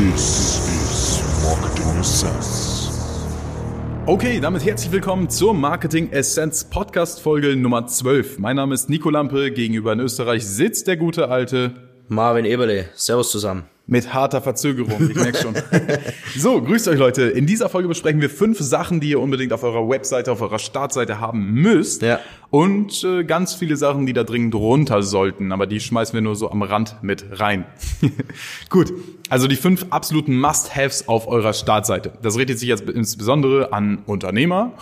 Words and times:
This 0.00 0.58
is 0.66 1.22
Marketing 1.44 2.00
Essence. 2.00 2.90
Okay, 4.06 4.40
damit 4.40 4.64
herzlich 4.64 4.90
willkommen 4.90 5.28
zur 5.28 5.52
Marketing 5.52 6.10
Essence 6.10 6.64
Podcast 6.64 7.20
Folge 7.20 7.54
Nummer 7.54 7.86
12. 7.86 8.38
Mein 8.38 8.56
Name 8.56 8.74
ist 8.74 8.88
Nico 8.88 9.10
Lampe, 9.10 9.50
gegenüber 9.50 9.92
in 9.92 10.00
Österreich 10.00 10.46
sitzt 10.46 10.86
der 10.86 10.96
gute 10.96 11.28
alte 11.28 11.90
Marvin 12.08 12.46
Eberle. 12.46 12.88
Servus 12.94 13.30
zusammen. 13.30 13.64
Mit 13.86 14.14
harter 14.14 14.40
Verzögerung, 14.40 15.10
ich 15.10 15.16
merke 15.16 15.38
schon. 15.38 15.54
so, 16.36 16.62
grüßt 16.62 16.86
euch 16.88 16.98
Leute. 16.98 17.22
In 17.24 17.46
dieser 17.46 17.68
Folge 17.68 17.88
besprechen 17.88 18.20
wir 18.20 18.30
fünf 18.30 18.60
Sachen, 18.60 19.00
die 19.00 19.10
ihr 19.10 19.20
unbedingt 19.20 19.52
auf 19.52 19.64
eurer 19.64 19.88
Webseite, 19.88 20.30
auf 20.30 20.40
eurer 20.42 20.60
Startseite 20.60 21.18
haben 21.18 21.52
müsst. 21.52 22.02
Ja. 22.02 22.20
Und 22.50 23.04
äh, 23.04 23.22
ganz 23.24 23.54
viele 23.54 23.76
Sachen, 23.76 24.06
die 24.06 24.12
da 24.12 24.24
dringend 24.24 24.54
runter 24.56 25.02
sollten, 25.02 25.52
aber 25.52 25.66
die 25.66 25.78
schmeißen 25.78 26.14
wir 26.14 26.20
nur 26.20 26.34
so 26.34 26.50
am 26.50 26.62
Rand 26.62 26.96
mit 27.02 27.24
rein. 27.40 27.64
Gut, 28.70 28.92
also 29.28 29.46
die 29.46 29.54
fünf 29.54 29.86
absoluten 29.90 30.38
Must-Haves 30.38 31.06
auf 31.06 31.28
eurer 31.28 31.52
Startseite. 31.52 32.12
Das 32.22 32.36
richtet 32.36 32.58
sich 32.58 32.68
jetzt 32.68 32.90
insbesondere 32.90 33.72
an 33.72 34.02
Unternehmer, 34.06 34.72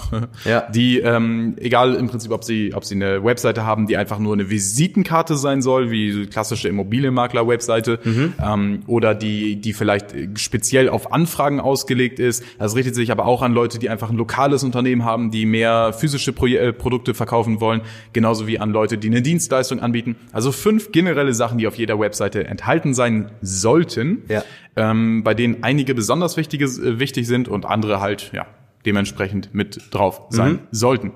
Ja. 0.47 0.62
die, 0.73 0.98
ähm, 1.01 1.56
egal 1.59 1.95
im 1.95 2.09
Prinzip, 2.09 2.30
ob 2.33 2.42
sie, 2.42 2.73
ob 2.75 2.87
sie 2.87 2.95
eine 2.95 3.23
Webseite 3.23 3.67
haben, 3.67 3.87
die 3.87 3.98
einfach 3.98 4.19
nur 4.19 4.33
eine 4.33 4.48
Visitenkarte 4.48 5.37
sein 5.37 5.61
soll, 5.61 5.91
wie 5.91 6.27
klassische 6.27 6.69
Immobilienmakler-Webseite, 6.69 7.98
ähm, 8.42 8.80
oder 8.98 9.15
die, 9.15 9.57
die 9.61 9.73
vielleicht 9.73 10.12
äh, 10.12 10.29
speziell 10.34 10.88
auf 10.88 11.12
Anfragen 11.12 11.61
ausgelegt 11.61 12.19
ist. 12.19 12.43
Das 12.59 12.75
richtet 12.75 12.97
sich 12.97 13.12
aber 13.12 13.27
auch 13.27 13.43
an 13.43 13.52
Leute, 13.55 13.79
die 13.79 13.89
einfach 13.89 14.11
ein 14.11 14.16
lokales 14.16 14.65
Unternehmen 14.65 15.05
haben, 15.05 15.30
die 15.30 15.47
mehr 15.47 15.93
physische 15.93 16.33
Pro 16.33 16.47
äh, 16.47 16.73
Produkte 16.73 17.15
verkaufen 17.15 17.61
wollen, 17.61 17.83
genauso 18.12 18.48
wie 18.48 18.59
an 18.59 18.70
Leute, 18.70 18.98
die 18.98 19.06
eine 19.06 19.23
Dienstleistung 19.23 19.79
anbieten. 19.79 20.16
Also 20.33 20.51
fünf 20.51 20.91
generelle 20.91 21.33
Sachen, 21.33 21.59
die 21.59 21.69
auf 21.69 21.77
jeder 21.77 22.01
Webseite 22.01 22.45
enthalten 22.48 22.92
sein 22.92 23.30
sollten, 23.41 24.25
Ja. 24.29 24.42
ähm, 24.75 25.23
bei 25.23 25.34
denen 25.34 25.62
einige 25.62 25.95
besonders 25.95 26.37
wichtige, 26.37 26.64
äh, 26.64 26.98
wichtig 26.98 27.28
sind 27.28 27.47
und 27.47 27.64
andere 27.67 28.01
halt 28.01 28.33
ja 28.34 28.47
dementsprechend 28.84 29.55
mit 29.55 29.80
drauf 29.92 30.23
sein 30.30 30.58
sollten. 30.73 31.12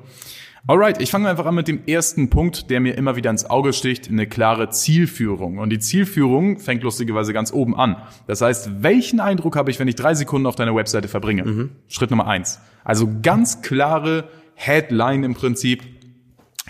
Alright, 0.69 1.03
ich 1.03 1.11
fange 1.11 1.29
einfach 1.29 1.47
an 1.47 1.57
mit 1.57 1.67
dem 1.67 1.87
ersten 1.89 2.31
Punkt, 2.31 2.71
der 2.71 2.79
mir 2.79 2.97
immer 2.97 3.17
wieder 3.17 3.31
ins 3.31 3.51
Auge 3.51 3.73
sticht, 3.73 4.09
eine 4.09 4.29
klare 4.29 4.71
Zielführung. 4.71 5.59
Und 5.59 5.71
die 5.71 5.81
Zielführung 5.81 6.61
fängt 6.61 6.85
lustigerweise 6.85 7.33
ganz 7.33 7.53
oben 7.53 7.75
an. 7.75 7.97
Das 8.29 8.43
heißt, 8.43 8.81
welchen 8.81 9.19
Eindruck 9.19 9.57
habe 9.57 9.73
ich, 9.73 9.81
wenn 9.81 9.89
ich 9.89 9.97
drei 9.97 10.15
Sekunden 10.15 10.47
auf 10.47 10.55
deiner 10.55 10.77
Webseite 10.77 11.09
verbringe? 11.09 11.71
Schritt 11.89 12.11
Nummer 12.11 12.29
eins. 12.29 12.61
Also 12.85 13.09
ganz 13.23 13.63
klare 13.63 14.29
Headline 14.55 15.25
im 15.25 15.35
Prinzip, 15.35 15.83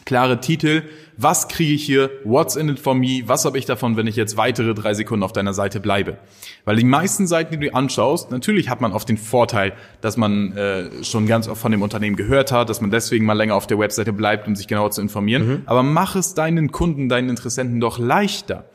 klare 0.05 0.41
Titel. 0.41 0.83
Was 1.17 1.49
kriege 1.49 1.75
ich 1.75 1.85
hier? 1.85 2.11
What's 2.25 2.57
in 2.57 2.69
it 2.69 2.79
for 2.79 2.95
me? 2.95 3.23
Was 3.27 3.45
habe 3.45 3.59
ich 3.59 3.67
davon, 3.67 3.97
wenn 3.97 4.07
ich 4.07 4.17
jetzt 4.17 4.37
weitere 4.37 4.75
drei 4.75 4.95
Sekunden 4.95 5.23
auf 5.23 5.33
deiner 5.33 5.55
Seite 5.55 5.81
bleibe? 5.81 6.19
Weil 6.65 6.77
die 6.77 6.85
meisten 6.85 7.27
Seiten, 7.27 7.59
die 7.59 7.69
du 7.69 7.75
anschaust, 7.75 8.31
natürlich 8.31 8.69
hat 8.69 8.81
man 8.81 8.93
oft 8.93 9.09
den 9.09 9.19
Vorteil, 9.19 9.73
dass 10.01 10.17
man 10.17 10.57
äh, 10.57 11.05
schon 11.05 11.27
ganz 11.27 11.49
oft 11.49 11.61
von 11.61 11.73
dem 11.73 11.83
Unternehmen 11.83 12.17
gehört 12.17 12.53
hat, 12.53 12.69
dass 12.69 12.81
man 12.81 12.91
deswegen 12.91 13.25
mal 13.25 13.35
länger 13.35 13.55
auf 13.55 13.67
der 13.67 13.79
Webseite 13.79 14.13
bleibt, 14.13 14.49
um 14.49 14.57
sich 14.57 14.69
genauer 14.69 14.91
zu 14.91 15.01
informieren. 15.01 15.63
Aber 15.67 15.83
mach 15.83 16.17
es 16.17 16.35
deinen 16.35 16.73
Kunden, 16.73 17.09
deinen 17.09 17.29
Interessenten 17.29 17.81
doch 17.81 17.99
leichter. 17.99 18.67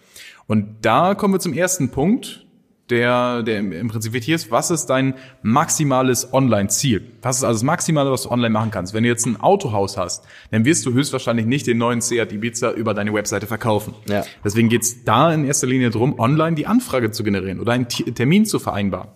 Und 0.48 0.78
da 0.82 1.14
kommen 1.14 1.34
wir 1.34 1.40
zum 1.40 1.54
ersten 1.54 1.90
Punkt, 1.90 2.47
der, 2.90 3.44
der 3.44 3.60
im 3.60 3.88
Prinzip 3.90 4.14
wichtig 4.14 4.34
ist, 4.34 4.52
was 4.52 4.72
ist 4.72 4.86
dein 4.86 5.16
maximales 5.42 6.34
Online-Ziel? 6.34 7.04
Was 7.22 7.38
ist 7.38 7.44
also 7.44 7.58
das 7.60 7.64
Maximale, 7.64 8.12
was 8.12 8.24
du 8.24 8.32
online 8.32 8.52
machen 8.52 8.72
kannst? 8.72 8.94
Wenn 8.94 9.04
du 9.04 9.10
jetzt 9.10 9.26
ein 9.26 9.40
Autohaus 9.40 9.98
hast, 9.98 10.26
dann 10.52 10.66
wirst 10.66 10.86
du 10.86 10.94
höchstwahrscheinlich 10.94 11.46
nicht 11.46 11.68
den 11.68 11.78
neuen 11.78 12.02
Seat 12.02 12.32
Ibiza 12.32 12.72
über 12.72 12.94
deine 12.94 13.14
Webseite 13.14 13.48
verkaufen. 13.48 13.94
Ja. 14.08 14.24
Deswegen 14.44 14.70
geht's 14.70 15.04
da 15.04 15.34
in 15.34 15.46
erster 15.46 15.68
Linie 15.68 15.90
drum, 15.90 16.18
online 16.18 16.56
die 16.56 16.68
Anfrage 16.68 17.12
zu 17.12 17.24
generieren 17.24 17.60
oder 17.60 17.74
einen 17.74 17.88
Termin 17.90 18.46
zu 18.46 18.60
vereinbaren. 18.60 19.10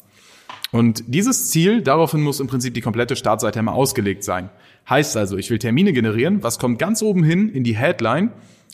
Und 0.72 1.04
dieses 1.08 1.50
Ziel, 1.50 1.82
daraufhin 1.82 2.22
muss 2.22 2.40
im 2.40 2.48
Prinzip 2.48 2.74
die 2.74 2.82
komplette 2.82 3.16
Startseite 3.16 3.60
einmal 3.60 3.76
ausgelegt 3.76 4.24
sein. 4.24 4.50
Heißt 4.90 5.18
also, 5.18 5.38
ich 5.38 5.50
will 5.50 5.60
Termine 5.60 5.94
generieren, 5.94 6.44
was 6.44 6.60
kommt 6.60 6.80
ganz 6.80 7.02
oben 7.02 7.24
hin 7.24 7.50
in 7.50 7.64
die 7.64 7.76
Headline? 7.76 8.32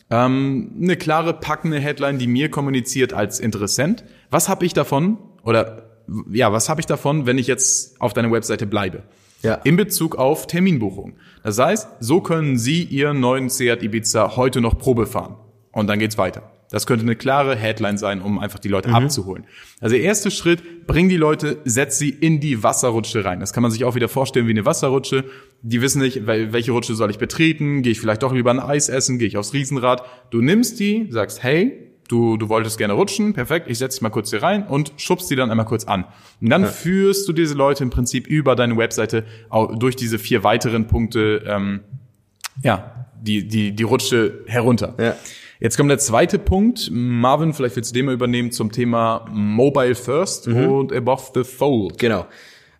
Ähm, 0.09 0.73
eine 0.81 0.95
klare, 0.95 1.33
packende 1.33 1.79
Headline, 1.79 2.17
die 2.17 2.27
mir 2.27 2.49
kommuniziert 2.49 3.13
als 3.13 3.39
Interessent. 3.39 4.03
Was 4.29 4.49
habe 4.49 4.65
ich 4.65 4.73
davon? 4.73 5.17
Oder 5.43 6.01
ja, 6.31 6.51
was 6.53 6.69
habe 6.69 6.79
ich 6.79 6.85
davon, 6.85 7.25
wenn 7.25 7.37
ich 7.37 7.47
jetzt 7.47 7.99
auf 7.99 8.13
deiner 8.13 8.31
Webseite 8.31 8.65
bleibe? 8.65 9.03
Ja. 9.43 9.55
In 9.55 9.75
Bezug 9.75 10.15
auf 10.15 10.47
Terminbuchung. 10.47 11.13
Das 11.43 11.59
heißt, 11.59 11.87
so 11.99 12.21
können 12.21 12.57
Sie 12.57 12.83
Ihren 12.83 13.19
neuen 13.19 13.49
Seat 13.49 13.83
Ibiza 13.83 14.35
heute 14.35 14.61
noch 14.61 14.77
Probe 14.77 15.05
fahren. 15.05 15.35
Und 15.71 15.87
dann 15.87 15.99
geht's 15.99 16.17
weiter. 16.17 16.51
Das 16.69 16.85
könnte 16.85 17.03
eine 17.03 17.15
klare 17.15 17.55
Headline 17.55 17.97
sein, 17.97 18.21
um 18.21 18.39
einfach 18.39 18.59
die 18.59 18.67
Leute 18.67 18.89
abzuholen. 18.89 19.45
Also 19.79 19.95
der 19.95 20.03
erste 20.03 20.31
Schritt, 20.31 20.85
bring 20.85 21.07
die 21.07 21.15
Leute, 21.15 21.57
setz 21.63 21.97
sie 21.97 22.09
in 22.09 22.39
die 22.41 22.61
Wasserrutsche 22.61 23.23
rein. 23.23 23.39
Das 23.39 23.53
kann 23.53 23.63
man 23.63 23.71
sich 23.71 23.85
auch 23.85 23.95
wieder 23.95 24.09
vorstellen 24.09 24.47
wie 24.47 24.51
eine 24.51 24.65
Wasserrutsche. 24.65 25.23
Die 25.61 25.81
wissen 25.81 26.01
nicht, 26.01 26.27
wel- 26.27 26.51
welche 26.51 26.71
Rutsche 26.73 26.93
soll 26.95 27.09
ich 27.09 27.19
betreten? 27.19 27.83
Gehe 27.83 27.93
ich 27.93 28.01
vielleicht 28.01 28.21
doch 28.21 28.33
lieber 28.33 28.51
ein 28.51 28.59
Eis 28.59 28.89
essen? 28.89 29.17
Gehe 29.17 29.27
ich 29.29 29.37
aufs 29.37 29.53
Riesenrad? 29.53 30.03
Du 30.29 30.41
nimmst 30.41 30.79
die, 30.81 31.07
sagst, 31.09 31.41
hey, 31.41 31.71
du, 32.09 32.35
du 32.37 32.49
wolltest 32.49 32.77
gerne 32.77 32.93
rutschen, 32.93 33.33
perfekt, 33.33 33.67
ich 33.69 33.77
setze 33.77 33.97
dich 33.97 34.01
mal 34.01 34.09
kurz 34.09 34.29
hier 34.29 34.41
rein 34.43 34.65
und 34.67 34.93
schubst 34.97 35.29
die 35.29 35.35
dann 35.35 35.51
einmal 35.51 35.65
kurz 35.65 35.83
an. 35.85 36.05
Und 36.41 36.49
dann 36.49 36.65
führst 36.65 37.27
du 37.27 37.33
diese 37.33 37.53
Leute 37.53 37.83
im 37.83 37.89
Prinzip 37.89 38.27
über 38.27 38.55
deine 38.55 38.77
Webseite 38.77 39.25
durch 39.77 39.95
diese 39.97 40.17
vier 40.19 40.43
weiteren 40.43 40.87
Punkte, 40.87 41.43
ähm, 41.45 41.81
ja, 42.63 43.07
die, 43.21 43.47
die, 43.47 43.71
die 43.73 43.83
Rutsche 43.83 44.39
herunter. 44.47 44.95
Ja. 44.99 45.15
Jetzt 45.59 45.75
kommt 45.77 45.89
der 45.89 45.97
zweite 45.97 46.37
Punkt. 46.39 46.89
Marvin, 46.91 47.53
vielleicht 47.53 47.75
willst 47.75 47.91
du 47.91 47.95
den 47.95 48.05
mal 48.05 48.13
übernehmen 48.13 48.51
zum 48.51 48.71
Thema 48.71 49.25
Mobile 49.31 49.95
First 49.95 50.47
und 50.47 50.93
Above 50.93 51.23
the 51.33 51.43
Fold. 51.43 51.97
Genau. 51.97 52.27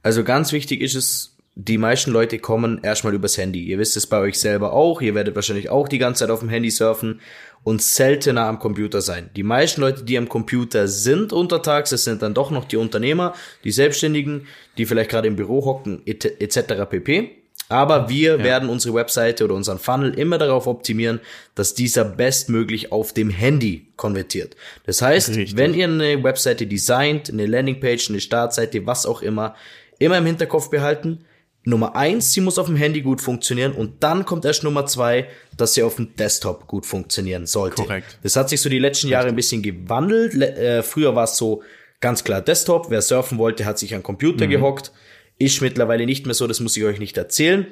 Also 0.04 0.24
ganz 0.24 0.52
wichtig 0.52 0.82
ist 0.82 0.96
es, 0.96 1.34
die 1.56 1.80
meisten 1.80 2.12
Leute 2.12 2.38
kommen 2.38 2.80
erstmal 2.84 3.16
übers 3.16 3.38
Handy. 3.38 3.64
Ihr 3.64 3.80
wisst 3.80 3.98
es 3.98 4.06
bei 4.06 4.20
euch 4.20 4.38
selber 4.40 4.74
auch. 4.74 5.02
Ihr 5.02 5.16
werdet 5.16 5.34
wahrscheinlich 5.36 5.70
auch 5.70 5.88
die 5.88 5.98
ganze 5.98 6.20
Zeit 6.20 6.30
auf 6.30 6.42
dem 6.42 6.50
Handy 6.50 6.70
surfen 6.70 7.20
und 7.64 7.82
seltener 7.82 8.44
am 8.46 8.60
Computer 8.60 9.02
sein. 9.02 9.32
Die 9.36 9.42
meisten 9.44 9.82
Leute, 9.82 10.04
die 10.04 10.18
am 10.20 10.30
Computer 10.30 10.88
sind 10.88 11.34
untertags, 11.34 11.90
das 11.90 12.04
sind 12.04 12.22
dann 12.22 12.36
doch 12.36 12.52
noch 12.52 12.66
die 12.66 12.78
Unternehmer, 12.78 13.34
die 13.64 13.72
Selbstständigen, 13.72 14.46
die 14.78 14.86
vielleicht 14.86 15.10
gerade 15.10 15.28
im 15.28 15.36
Büro 15.36 15.66
hocken, 15.66 16.04
et- 16.06 16.40
etc. 16.40 16.86
pp. 16.88 17.32
Aber 17.70 18.08
wir 18.10 18.44
werden 18.44 18.70
unsere 18.70 18.94
Webseite 18.96 19.44
oder 19.44 19.54
unseren 19.56 19.78
Funnel 19.80 20.14
immer 20.14 20.38
darauf 20.38 20.68
optimieren, 20.68 21.20
dass 21.56 21.74
dieser 21.74 22.06
bestmöglich 22.06 22.92
auf 22.92 23.14
dem 23.14 23.30
Handy 23.30 23.92
konvertiert. 23.98 24.56
Das 24.86 25.02
heißt, 25.02 25.30
Richtig. 25.30 25.58
wenn 25.58 25.74
ihr 25.74 25.86
eine 25.86 26.24
Webseite 26.24 26.66
designt, 26.66 27.30
eine 27.30 27.46
Landingpage, 27.46 28.10
eine 28.10 28.22
Startseite, 28.22 28.86
was 28.86 29.06
auch 29.06 29.22
immer, 29.22 29.56
immer 30.00 30.18
im 30.18 30.26
Hinterkopf 30.26 30.70
behalten. 30.70 31.26
Nummer 31.66 31.98
eins, 31.98 32.32
sie 32.32 32.40
muss 32.40 32.58
auf 32.58 32.68
dem 32.68 32.78
Handy 32.78 33.02
gut 33.02 33.20
funktionieren 33.20 33.74
und 33.74 34.02
dann 34.02 34.24
kommt 34.24 34.46
erst 34.46 34.64
Nummer 34.64 34.86
zwei, 34.86 35.28
dass 35.58 35.74
sie 35.74 35.84
auf 35.84 35.98
dem 35.98 36.16
Desktop 36.16 36.66
gut 36.68 36.86
funktionieren 36.86 37.46
sollte. 37.46 37.84
Korrekt. 37.84 38.18
Das 38.24 38.38
hat 38.38 38.48
sich 38.48 38.62
so 38.62 38.70
die 38.70 38.80
letzten 38.80 39.10
Jahre 39.10 39.28
ein 39.28 39.36
bisschen 39.36 39.62
gewandelt. 39.62 40.34
Le 40.34 40.56
äh, 40.56 40.82
früher 40.84 41.14
war 41.14 41.26
es 41.26 41.36
so 41.36 41.62
ganz 42.00 42.24
klar 42.24 42.40
Desktop. 42.42 42.90
Wer 42.90 43.02
surfen 43.02 43.38
wollte, 43.38 43.66
hat 43.66 43.78
sich 43.80 43.94
an 43.94 44.02
Computer 44.02 44.46
Mhm. 44.46 44.50
gehockt. 44.52 44.94
Ist 45.40 45.62
mittlerweile 45.62 46.06
nicht 46.06 46.26
mehr 46.26 46.36
so, 46.36 46.48
das 46.48 46.60
muss 46.60 46.76
ich 46.78 46.84
euch 46.84 47.00
nicht 47.00 47.18
erzählen. 47.18 47.68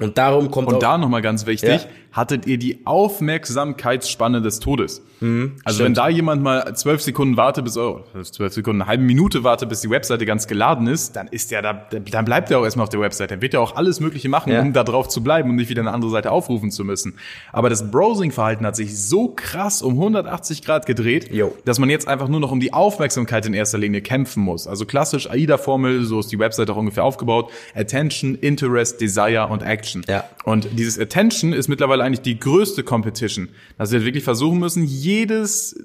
Und 0.00 0.16
darum 0.18 0.50
kommt 0.50 0.68
auch, 0.68 0.74
Und 0.74 0.82
da 0.82 0.96
nochmal 0.98 1.22
ganz 1.22 1.44
wichtig, 1.46 1.82
Ja. 1.82 1.88
hattet 2.12 2.46
ihr 2.46 2.58
die 2.58 2.86
Aufmerksamkeitsspanne 2.86 4.40
des 4.42 4.60
Todes. 4.60 5.02
also 5.20 5.24
Mhm, 5.26 5.56
stimmt. 5.66 5.78
wenn 5.80 5.94
da 5.94 6.08
jemand 6.08 6.42
mal 6.44 6.76
zwölf 6.76 7.02
Sekunden 7.02 7.36
wartet, 7.36 7.64
bis, 7.64 7.76
oh, 7.76 8.02
zwölf 8.22 8.52
Sekunden, 8.52 8.82
eine 8.82 8.88
halbe 8.88 9.02
Minute 9.02 9.42
wartet, 9.42 9.68
bis 9.68 9.80
die 9.80 9.90
Webseite 9.90 10.24
ganz 10.26 10.46
geladen 10.46 10.86
ist, 10.86 11.16
dann 11.16 11.26
ist 11.26 11.50
der 11.50 11.60
da, 11.60 11.72
dann 11.72 12.24
bleibt 12.24 12.52
er 12.52 12.60
auch 12.60 12.64
erstmal 12.64 12.84
auf 12.84 12.88
der 12.90 13.00
Webseite. 13.00 13.34
Dann 13.34 13.42
wird 13.42 13.54
er 13.54 13.60
auch 13.60 13.74
alles 13.74 13.98
Mögliche 13.98 14.28
machen, 14.28 14.52
Ja. 14.52 14.60
um 14.60 14.72
da 14.72 14.84
drauf 14.84 15.08
zu 15.08 15.20
bleiben 15.24 15.50
und 15.50 15.56
nicht 15.56 15.68
wieder 15.70 15.80
eine 15.82 15.90
andere 15.92 16.12
Seite 16.12 16.30
aufrufen 16.30 16.70
zu 16.70 16.84
müssen. 16.84 17.16
Aber 17.52 17.68
das 17.68 17.90
Browsing-Verhalten 17.90 18.64
hat 18.64 18.76
sich 18.76 18.96
so 18.96 19.28
krass 19.34 19.82
um 19.82 19.94
180 19.96 20.64
Grad 20.64 20.86
gedreht, 20.86 21.32
Jo. 21.32 21.52
dass 21.64 21.80
man 21.80 21.90
jetzt 21.90 22.06
einfach 22.06 22.28
nur 22.28 22.38
noch 22.38 22.52
um 22.52 22.60
die 22.60 22.72
Aufmerksamkeit 22.72 23.44
in 23.44 23.54
erster 23.54 23.78
Linie 23.78 24.02
kämpfen 24.02 24.44
muss. 24.44 24.68
Also 24.68 24.86
klassisch 24.86 25.28
AIDA-Formel, 25.28 26.04
so 26.04 26.20
ist 26.20 26.30
die 26.30 26.38
Webseite 26.38 26.72
auch 26.72 26.76
ungefähr 26.76 27.02
aufgebaut. 27.02 27.50
Attention, 27.74 28.36
Interest, 28.36 29.00
Desire 29.00 29.48
und 29.48 29.62
Action. 29.64 29.87
Ja. 30.08 30.24
Und 30.44 30.68
dieses 30.72 30.98
Attention 30.98 31.52
ist 31.52 31.68
mittlerweile 31.68 32.04
eigentlich 32.04 32.22
die 32.22 32.38
größte 32.38 32.82
Competition. 32.82 33.48
Dass 33.76 33.92
wir 33.92 34.04
wirklich 34.04 34.24
versuchen 34.24 34.58
müssen, 34.58 34.84
jedes, 34.84 35.76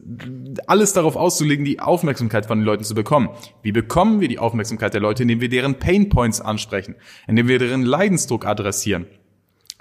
alles 0.68 0.94
darauf 0.94 1.16
auszulegen, 1.16 1.66
die 1.66 1.80
Aufmerksamkeit 1.80 2.46
von 2.46 2.60
den 2.60 2.66
Leuten 2.66 2.84
zu 2.84 2.96
bekommen. 2.96 3.30
Wie 3.62 3.72
bekommen 3.72 4.22
wir 4.22 4.28
die 4.28 4.40
Aufmerksamkeit 4.40 4.94
der 4.94 5.02
Leute? 5.02 5.24
Indem 5.24 5.42
wir 5.42 5.50
deren 5.50 5.76
Pain 5.76 6.10
Points 6.10 6.42
ansprechen. 6.42 6.96
Indem 7.28 7.48
wir 7.48 7.60
deren 7.60 7.84
Leidensdruck 7.84 8.46
adressieren. 8.46 9.06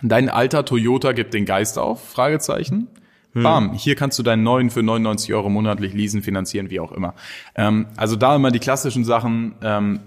Dein 0.03 0.29
alter 0.29 0.65
Toyota 0.65 1.13
gibt 1.13 1.35
den 1.35 1.45
Geist 1.45 1.79
auf? 1.79 2.09
Fragezeichen. 2.09 2.89
Bam, 3.35 3.73
hier 3.73 3.95
kannst 3.95 4.19
du 4.19 4.23
deinen 4.23 4.43
neuen 4.43 4.69
für 4.69 4.83
99 4.83 5.33
Euro 5.33 5.49
monatlich 5.49 5.95
leasen, 5.95 6.23
finanzieren, 6.23 6.69
wie 6.69 6.81
auch 6.81 6.93
immer. 6.93 7.15
Ähm, 7.55 7.87
also 7.97 8.17
da 8.17 8.37
immer 8.37 8.51
die 8.51 8.59
klassischen 8.59 9.05
Sachen, 9.05 9.55
ähm, 9.63 10.01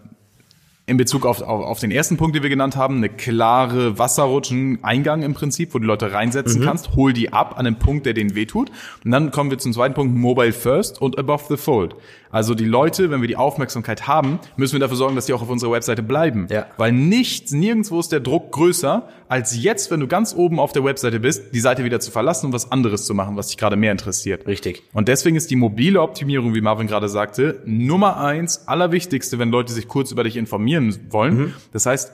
in 0.87 0.97
Bezug 0.97 1.25
auf, 1.25 1.41
auf, 1.41 1.65
auf 1.65 1.79
den 1.79 1.89
ersten 1.91 2.15
Punkt, 2.17 2.35
den 2.35 2.43
wir 2.43 2.49
genannt 2.49 2.75
haben, 2.75 2.97
eine 2.97 3.09
klare 3.09 3.97
Wasserrutschen-Eingang 3.97 5.23
im 5.23 5.33
Prinzip, 5.33 5.73
wo 5.73 5.79
du 5.79 5.85
Leute 5.85 6.11
reinsetzen 6.11 6.61
Mhm. 6.61 6.65
kannst, 6.65 6.95
hol 6.95 7.11
die 7.13 7.33
ab 7.33 7.53
an 7.57 7.65
einem 7.65 7.77
Punkt, 7.79 8.05
der 8.05 8.13
denen 8.13 8.35
wehtut. 8.35 8.69
Und 9.03 9.11
dann 9.11 9.31
kommen 9.31 9.49
wir 9.49 9.57
zum 9.57 9.73
zweiten 9.73 9.95
Punkt, 9.95 10.15
Mobile 10.15 10.53
First 10.53 11.01
und 11.01 11.17
Above 11.17 11.43
the 11.49 11.57
Fold. 11.57 11.95
Also 12.31 12.53
die 12.53 12.65
Leute, 12.65 13.11
wenn 13.11 13.21
wir 13.21 13.29
die 13.29 13.37
Aufmerksamkeit 13.37 14.07
haben, 14.07 14.39
müssen 14.57 14.73
wir 14.73 14.81
dafür 14.81 14.97
sorgen, 14.97 15.15
dass 15.15 15.25
die 15.25 15.33
auch 15.33 15.41
auf 15.41 15.49
unserer 15.49 15.71
Webseite 15.71 16.03
bleiben. 16.03 16.47
Ja. 16.51 16.65
Weil 16.75 16.91
nichts, 16.91 17.53
nirgendwo 17.53 17.97
ist 17.99 18.11
der 18.11 18.19
Druck 18.19 18.51
größer, 18.51 19.07
als 19.29 19.61
jetzt, 19.63 19.89
wenn 19.89 20.01
du 20.01 20.07
ganz 20.07 20.35
oben 20.35 20.59
auf 20.59 20.73
der 20.73 20.83
Webseite 20.83 21.21
bist, 21.21 21.55
die 21.55 21.59
Seite 21.61 21.85
wieder 21.85 22.01
zu 22.01 22.11
verlassen 22.11 22.47
und 22.47 22.53
was 22.53 22.71
anderes 22.73 23.05
zu 23.05 23.13
machen, 23.13 23.38
was 23.38 23.47
dich 23.47 23.57
gerade 23.57 23.77
mehr 23.77 23.93
interessiert. 23.93 24.45
Richtig. 24.47 24.83
Und 24.93 25.07
deswegen 25.07 25.38
ist 25.38 25.49
die 25.49 25.55
mobile 25.55 26.01
Optimierung, 26.01 26.53
wie 26.53 26.61
Marvin 26.61 26.88
gerade 26.88 27.07
sagte, 27.07 27.61
Nummer 27.65 28.17
eins, 28.17 28.67
allerwichtigste, 28.67 29.39
wenn 29.39 29.49
Leute 29.49 29.71
sich 29.71 29.88
kurz 29.88 30.11
über 30.11 30.23
dich 30.25 30.35
informieren 30.35 30.75
wollen. 31.10 31.54
Das 31.74 31.86
heißt, 31.86 32.12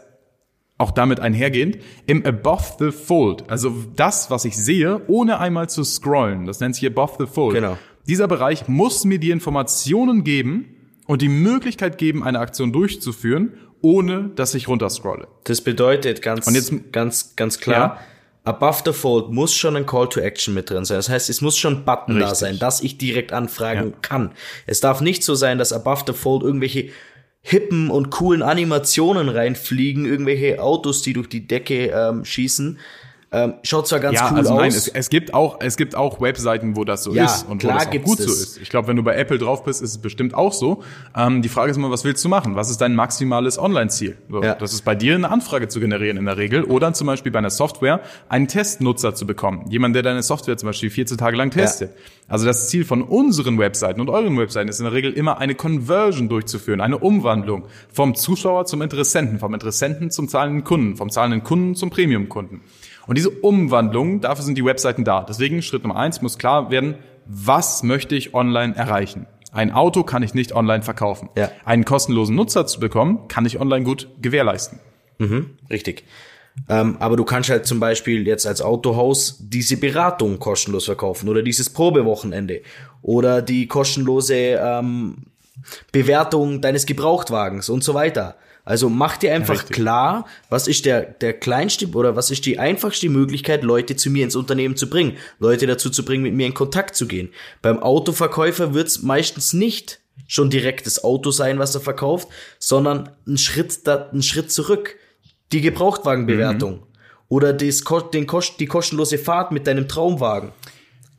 auch 0.78 0.92
damit 0.92 1.20
einhergehend, 1.20 1.78
im 2.08 2.26
Above 2.26 2.64
the 2.80 2.92
Fold, 2.92 3.50
also 3.50 3.72
das, 3.96 4.32
was 4.32 4.46
ich 4.46 4.58
sehe, 4.58 5.02
ohne 5.08 5.40
einmal 5.40 5.70
zu 5.70 5.84
scrollen, 5.84 6.46
das 6.46 6.60
nennt 6.60 6.76
sich 6.76 6.88
Above 6.88 7.14
the 7.20 7.32
Fold. 7.32 7.54
Genau. 7.56 7.78
Dieser 8.08 8.28
Bereich 8.28 8.68
muss 8.68 9.06
mir 9.06 9.20
die 9.20 9.30
Informationen 9.30 10.24
geben 10.24 10.76
und 11.06 11.22
die 11.22 11.30
Möglichkeit 11.30 11.98
geben, 12.00 12.24
eine 12.24 12.40
Aktion 12.40 12.72
durchzuführen, 12.74 13.54
ohne 13.82 14.32
dass 14.36 14.56
ich 14.56 14.68
runterscrolle. 14.68 15.28
Das 15.44 15.62
bedeutet 15.62 16.22
ganz, 16.22 16.48
Und 16.48 16.56
jetzt- 16.56 16.74
ganz, 16.92 17.36
ganz 17.36 17.60
klar, 17.60 18.00
above 18.44 18.82
the 18.86 18.92
fold 18.94 19.30
muss 19.30 19.54
schon 19.54 19.76
ein 19.76 19.86
Call 19.86 20.10
to 20.10 20.20
Action 20.20 20.56
mit 20.56 20.70
drin 20.72 20.84
sein. 20.86 20.98
Das 20.98 21.10
heißt, 21.10 21.30
es 21.30 21.42
muss 21.42 21.58
schon 21.60 21.78
ein 21.78 21.86
Button 21.86 22.20
da 22.20 22.26
Richtig. 22.30 22.40
sein, 22.40 22.60
dass 22.60 22.82
ich 22.82 22.98
direkt 22.98 23.34
anfragen 23.34 23.94
kann. 24.02 24.32
Es 24.66 24.80
darf 24.80 25.00
nicht 25.02 25.24
so 25.24 25.36
sein, 25.36 25.60
dass 25.60 25.74
above 25.74 26.06
the 26.08 26.14
fold 26.14 26.42
irgendwelche 26.42 26.90
hippen 27.42 27.90
und 27.90 28.12
coolen 28.12 28.42
Animationen 28.42 29.30
reinfliegen, 29.30 30.06
irgendwelche 30.06 30.62
Autos, 30.62 31.02
die 31.02 31.14
durch 31.14 31.28
die 31.28 31.48
Decke 31.48 31.88
ähm, 31.88 32.24
schießen. 32.24 32.80
Ähm, 33.34 33.54
schaut 33.64 33.88
zwar 33.88 34.02
ganz 34.02 34.16
ja, 34.20 34.28
cool 34.30 34.38
also 34.40 34.52
aus. 34.52 34.60
nein, 34.60 34.70
es, 34.72 34.90
es 34.90 35.08
gibt 35.10 35.34
auch 35.34 35.62
es 35.62 35.78
gibt 35.78 35.96
auch 35.96 36.20
Webseiten, 36.20 36.76
wo 36.76 36.84
das 36.84 37.06
so 37.06 37.14
Ja, 37.14 37.24
ist 37.26 37.48
und 37.48 37.60
klar 37.60 37.76
wo 37.76 37.78
das 37.78 37.88
auch 37.88 38.04
gut 38.04 38.18
so 38.18 38.26
das. 38.26 38.34
ist. 38.34 38.58
Ich 38.58 38.70
glaube, 38.70 38.90
wenn 38.90 38.98
du 38.98 39.04
bei 39.04 39.16
Apple 39.16 39.38
drauf 39.38 39.64
bist, 39.64 39.82
ist 39.82 39.92
es 39.92 39.98
bestimmt 40.00 40.34
auch 40.34 40.52
so. 40.52 40.84
Ähm, 41.16 41.42
die 41.42 41.48
Frage 41.48 41.72
ist 41.72 41.78
immer, 41.78 41.90
was 41.90 42.04
willst 42.04 42.26
du 42.26 42.28
machen? 42.30 42.56
Was 42.58 42.70
ist 42.70 42.82
dein 42.82 42.94
maximales 42.94 43.58
Online-Ziel? 43.58 44.18
So, 44.30 44.44
Ja. 44.44 44.56
Das 44.56 44.74
ist 44.74 44.84
bei 44.84 44.96
dir 44.96 45.16
eine 45.16 45.32
Anfrage 45.32 45.70
zu 45.70 45.80
generieren 45.80 46.18
in 46.18 46.26
der 46.26 46.36
Regel 46.36 46.66
oder 46.66 46.92
zum 46.92 47.08
Beispiel 47.08 47.32
bei 47.32 47.40
einer 47.40 47.50
Software 47.52 48.02
einen 48.28 48.50
Testnutzer 48.50 49.16
zu 49.16 49.26
bekommen. 49.26 49.66
Jemand, 49.70 49.96
der 49.96 50.04
deine 50.04 50.24
Software 50.24 50.58
zum 50.58 50.68
Beispiel 50.68 50.90
14 50.90 51.18
Tage 51.18 51.38
lang 51.38 51.52
testet. 51.52 51.92
Also 52.28 52.46
das 52.46 52.68
Ziel 52.68 52.84
von 52.84 53.02
unseren 53.02 53.58
Webseiten 53.60 54.02
und 54.02 54.10
euren 54.10 54.38
Webseiten 54.38 54.68
ist 54.68 54.80
in 54.80 54.86
der 54.86 54.94
Regel 54.94 55.14
immer 55.14 55.38
eine 55.38 55.56
Conversion 55.56 56.28
durchzuführen, 56.28 56.82
eine 56.82 56.98
Umwandlung 56.98 57.64
vom 57.94 58.14
Zuschauer 58.14 58.66
zum 58.66 58.82
Interessenten, 58.82 59.40
vom 59.40 59.54
Interessenten 59.54 60.12
zum 60.12 60.28
zahlenden 60.28 60.66
Kunden, 60.66 60.98
vom 60.98 61.10
zahlenden 61.10 61.44
Kunden 61.44 61.76
zum 61.76 61.90
Premium-Kunden. 61.90 62.60
Und 63.08 63.18
diese 63.18 63.30
Umwandlung, 63.30 64.22
dafür 64.22 64.44
sind 64.44 64.58
die 64.58 64.66
Webseiten 64.66 65.04
da. 65.04 65.24
Deswegen 65.24 65.62
Schritt 65.62 65.84
Nummer 65.84 65.98
eins 65.98 66.22
muss 66.22 66.38
klar 66.38 66.72
werden, 66.72 66.96
was 67.26 67.84
möchte 67.84 68.16
ich 68.16 68.34
online 68.34 68.76
erreichen? 68.76 69.28
Ein 69.52 69.72
Auto 69.72 70.04
kann 70.04 70.24
ich 70.24 70.34
nicht 70.34 70.54
online 70.54 70.84
verkaufen. 70.84 71.30
Ja. 71.38 71.52
Einen 71.66 71.84
kostenlosen 71.86 72.36
Nutzer 72.36 72.68
zu 72.68 72.80
bekommen, 72.80 73.28
kann 73.28 73.46
ich 73.46 73.60
online 73.60 73.84
gut 73.84 74.08
gewährleisten. 74.22 74.80
Richtig. 75.70 76.06
Ähm, 76.70 76.98
aber 77.00 77.16
du 77.16 77.24
kannst 77.24 77.50
halt 77.50 77.66
zum 77.66 77.80
Beispiel 77.80 78.28
jetzt 78.28 78.46
als 78.46 78.62
Autohaus 78.62 79.38
diese 79.42 79.78
Beratung 79.78 80.40
kostenlos 80.40 80.86
verkaufen 80.86 81.30
oder 81.30 81.42
dieses 81.42 81.70
Probewochenende 81.70 82.62
oder 83.02 83.42
die 83.42 83.68
kostenlose 83.68 84.36
ähm, 84.36 85.31
Bewertung 85.92 86.62
deines 86.62 86.86
Gebrauchtwagens 86.86 87.70
und 87.70 87.84
so 87.84 87.94
weiter. 87.94 88.36
Also 88.64 88.90
mach 88.90 89.18
dir 89.18 89.34
einfach 89.34 89.56
richtig. 89.56 89.76
klar, 89.76 90.26
was 90.50 90.68
ist 90.68 90.86
der, 90.86 91.02
der 91.02 91.34
kleinste 91.34 91.88
oder 91.90 92.16
was 92.16 92.30
ist 92.30 92.46
die 92.46 92.60
einfachste 92.60 93.10
Möglichkeit, 93.10 93.64
Leute 93.64 93.96
zu 93.96 94.12
mir 94.12 94.24
ins 94.24 94.36
Unternehmen 94.36 94.76
zu 94.76 94.88
bringen, 94.88 95.18
Leute 95.40 95.66
dazu 95.66 95.90
zu 95.90 96.06
bringen, 96.06 96.22
mit 96.24 96.36
mir 96.36 96.46
in 96.46 96.54
Kontakt 96.54 96.96
zu 96.96 97.08
gehen. 97.08 97.30
Beim 97.64 97.82
Autoverkäufer 97.82 98.76
wird's 98.76 99.02
meistens 99.02 99.54
nicht 99.54 100.00
schon 100.28 100.52
direkt 100.52 100.86
das 100.86 101.04
Auto 101.04 101.32
sein, 101.32 101.58
was 101.58 101.74
er 101.74 101.82
verkauft, 101.82 102.28
sondern 102.60 103.10
ein 103.28 103.38
Schritt, 103.40 103.88
da, 103.88 104.10
ein 104.14 104.22
Schritt 104.22 104.52
zurück. 104.52 104.96
Die 105.52 105.62
Gebrauchtwagenbewertung. 105.62 106.84
Oder 107.28 107.54
das, 107.54 107.84
ko- 107.84 108.00
den, 108.02 108.28
die 108.60 108.66
kostenlose 108.68 109.18
Fahrt 109.18 109.52
mit 109.52 109.66
deinem 109.68 109.88
Traumwagen. 109.88 110.52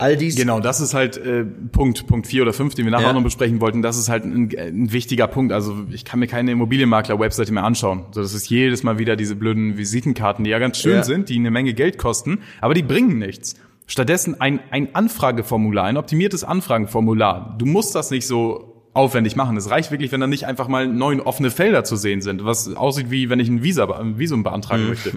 All 0.02 0.16
dies. 0.16 0.36
Genau, 0.36 0.60
das 0.60 0.80
ist 0.80 0.94
halt 0.94 1.16
äh, 1.16 1.44
Punkt 1.44 2.06
Punkt 2.06 2.26
vier 2.26 2.42
oder 2.42 2.52
fünf, 2.52 2.74
den 2.74 2.84
wir 2.84 2.90
nachher 2.92 3.04
Ja. 3.04 3.10
auch 3.10 3.14
noch 3.14 3.22
besprechen 3.22 3.60
wollten. 3.60 3.82
Das 3.82 3.96
ist 3.96 4.08
halt 4.08 4.24
ein, 4.24 4.50
ein 4.58 4.92
wichtiger 4.92 5.26
Punkt. 5.28 5.52
Also 5.52 5.76
ich 5.90 6.04
kann 6.04 6.18
mir 6.20 6.26
keine 6.26 6.50
Immobilienmakler-Webseite 6.52 7.52
mehr 7.52 7.64
anschauen. 7.64 8.06
So, 8.10 8.20
das 8.20 8.34
ist 8.34 8.48
jedes 8.50 8.82
Mal 8.82 8.98
wieder 8.98 9.16
diese 9.16 9.36
blöden 9.36 9.76
Visitenkarten, 9.78 10.44
die 10.44 10.50
ja 10.50 10.58
ganz 10.58 10.78
schön 10.78 10.96
Ja. 10.96 11.02
sind, 11.04 11.28
die 11.28 11.36
eine 11.36 11.50
Menge 11.50 11.72
Geld 11.74 11.98
kosten, 11.98 12.40
aber 12.60 12.74
die 12.74 12.82
bringen 12.82 13.18
nichts. 13.18 13.54
Stattdessen 13.86 14.40
ein, 14.40 14.60
ein 14.70 14.94
Anfrageformular, 14.94 15.84
ein 15.84 15.96
optimiertes 15.96 16.44
Anfragenformular. 16.44 17.56
Du 17.58 17.66
musst 17.66 17.94
das 17.94 18.10
nicht 18.10 18.26
so 18.26 18.68
aufwendig 18.94 19.36
machen. 19.36 19.56
Es 19.56 19.70
reicht 19.70 19.90
wirklich, 19.90 20.12
wenn 20.12 20.20
da 20.20 20.26
nicht 20.26 20.46
einfach 20.46 20.68
mal 20.68 20.86
neun 20.86 21.20
offene 21.20 21.50
Felder 21.50 21.82
zu 21.84 21.96
sehen 21.96 22.20
sind, 22.20 22.44
was 22.44 22.74
aussieht 22.74 23.10
wie 23.10 23.30
wenn 23.30 23.40
ich 23.40 23.48
ein 23.48 23.62
Visa, 23.62 23.84
ein 23.84 24.18
Visum 24.18 24.40
Mhm. 24.40 24.44
beantragen 24.44 24.88
möchte. 24.88 25.12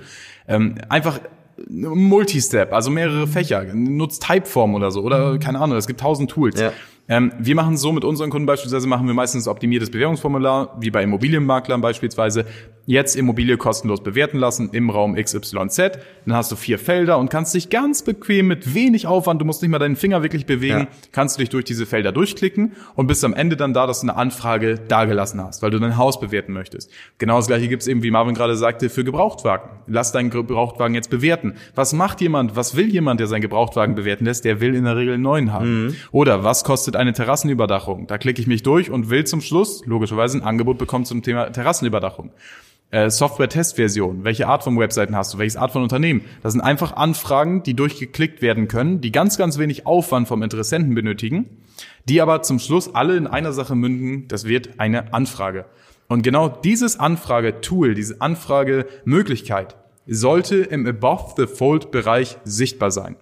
Ähm, 0.47 0.75
einfach 0.89 1.19
Multistep, 1.67 2.73
also 2.73 2.89
mehrere 2.89 3.27
Fächer, 3.27 3.63
nutzt 3.73 4.23
Typeform 4.23 4.75
oder 4.75 4.91
so 4.91 5.01
oder 5.01 5.37
keine 5.39 5.59
Ahnung, 5.59 5.77
es 5.77 5.87
gibt 5.87 6.01
tausend 6.01 6.31
Tools. 6.31 6.59
Ja. 6.59 6.71
Ähm, 7.07 7.31
wir 7.37 7.55
machen 7.55 7.77
so 7.77 7.91
mit 7.91 8.03
unseren 8.03 8.29
Kunden 8.29 8.45
beispielsweise, 8.45 8.87
machen 8.87 9.07
wir 9.07 9.13
meistens 9.13 9.47
optimiertes 9.47 9.91
Bewerbungsformular, 9.91 10.75
wie 10.79 10.89
bei 10.89 11.03
Immobilienmaklern 11.03 11.81
beispielsweise. 11.81 12.45
Jetzt 12.87 13.15
Immobilie 13.15 13.57
kostenlos 13.57 14.03
bewerten 14.03 14.37
lassen 14.37 14.69
im 14.71 14.91
Raum 14.91 15.15
XYZ. 15.15 15.77
Dann 16.25 16.35
hast 16.35 16.51
du 16.51 16.55
vier 16.55 16.77
Felder 16.77 17.17
und 17.17 17.29
kannst 17.31 17.55
dich 17.55 17.71
ganz 17.71 18.03
bequem 18.03 18.47
mit 18.47 18.75
wenig 18.75 19.07
Aufwand, 19.07 19.41
du 19.41 19.45
musst 19.45 19.63
nicht 19.63 19.71
mal 19.71 19.79
deinen 19.79 19.95
Finger 19.95 20.21
wirklich 20.21 20.45
bewegen, 20.45 20.81
Ja. 20.81 20.87
kannst 21.11 21.35
du 21.37 21.39
dich 21.41 21.49
durch 21.49 21.65
diese 21.65 21.85
Felder 21.87 22.11
durchklicken 22.11 22.73
und 22.95 23.07
bist 23.07 23.23
am 23.25 23.33
Ende 23.33 23.57
dann 23.57 23.73
da, 23.73 23.87
dass 23.87 24.01
du 24.01 24.07
eine 24.07 24.15
Anfrage 24.17 24.75
dagelassen 24.77 25.41
hast, 25.41 25.63
weil 25.63 25.71
du 25.71 25.79
dein 25.79 25.97
Haus 25.97 26.19
bewerten 26.19 26.53
möchtest. 26.53 26.91
Genau 27.17 27.37
das 27.37 27.47
gleiche 27.47 27.67
gibt's 27.67 27.87
eben, 27.87 28.03
wie 28.03 28.11
Marvin 28.11 28.35
gerade 28.35 28.55
sagte, 28.55 28.89
für 28.89 29.03
Gebrauchtwagen. 29.03 29.69
Lass 29.87 30.11
deinen 30.11 30.29
Gebrauchtwagen 30.29 30.93
jetzt 30.93 31.09
bewerten. 31.09 31.55
Was 31.73 31.93
macht 31.93 32.21
jemand, 32.21 32.55
was 32.55 32.75
will 32.75 32.87
jemand, 32.89 33.19
der 33.19 33.25
seinen 33.27 33.41
Gebrauchtwagen 33.41 33.95
bewerten 33.95 34.25
lässt? 34.25 34.45
Der 34.45 34.61
will 34.61 34.75
in 34.75 34.83
der 34.83 34.95
Regel 34.95 35.15
einen 35.15 35.23
neuen 35.23 35.51
haben. 35.51 35.95
Oder 36.11 36.43
was 36.43 36.63
kostet 36.63 36.95
eine 36.95 37.13
Terrassenüberdachung? 37.13 38.05
Da 38.07 38.17
klicke 38.19 38.41
ich 38.41 38.47
mich 38.47 38.61
durch 38.61 38.91
und 38.91 39.09
will 39.09 39.23
zum 39.25 39.41
Schluss 39.41 39.83
logischerweise 39.85 40.37
ein 40.37 40.43
Angebot 40.43 40.77
bekommen 40.77 41.05
zum 41.05 41.23
Thema 41.23 41.51
Terrassenüberdachung. 41.51 42.31
Äh, 42.95 43.09
Software-Testversion. 43.09 44.23
Welche 44.23 44.47
Art 44.47 44.63
von 44.63 44.79
Webseiten 44.79 45.17
hast 45.17 45.33
du? 45.33 45.37
Welches 45.37 45.57
Art 45.57 45.71
von 45.71 45.83
Unternehmen? 45.83 46.21
Das 46.43 46.53
sind 46.53 46.61
einfach 46.61 46.95
Anfragen, 46.95 47.61
die 47.61 47.73
durchgeklickt 47.73 48.41
werden 48.41 48.69
können, 48.69 49.01
die 49.01 49.11
ganz, 49.11 49.37
ganz 49.37 49.57
wenig 49.57 49.85
Aufwand 49.85 50.29
vom 50.29 50.41
Interessenten 50.41 50.95
benötigen, 50.95 51.57
die 52.07 52.21
aber 52.21 52.41
zum 52.41 52.57
Schluss 52.57 52.95
alle 52.95 53.17
in 53.17 53.27
einer 53.27 53.51
Sache 53.51 53.75
münden. 53.75 54.29
Das 54.29 54.45
wird 54.45 54.79
eine 54.79 55.13
Anfrage. 55.13 55.65
Und 56.07 56.21
genau 56.21 56.47
dieses 56.47 56.97
Anfrage-Tool, 56.97 57.95
diese 57.95 58.21
Anfragemöglichkeit 58.21 59.75
sollte 60.07 60.55
im 60.55 60.87
Above-the-Fold-Bereich 60.87 62.37
sichtbar 62.45 62.91
sein. 62.91 63.17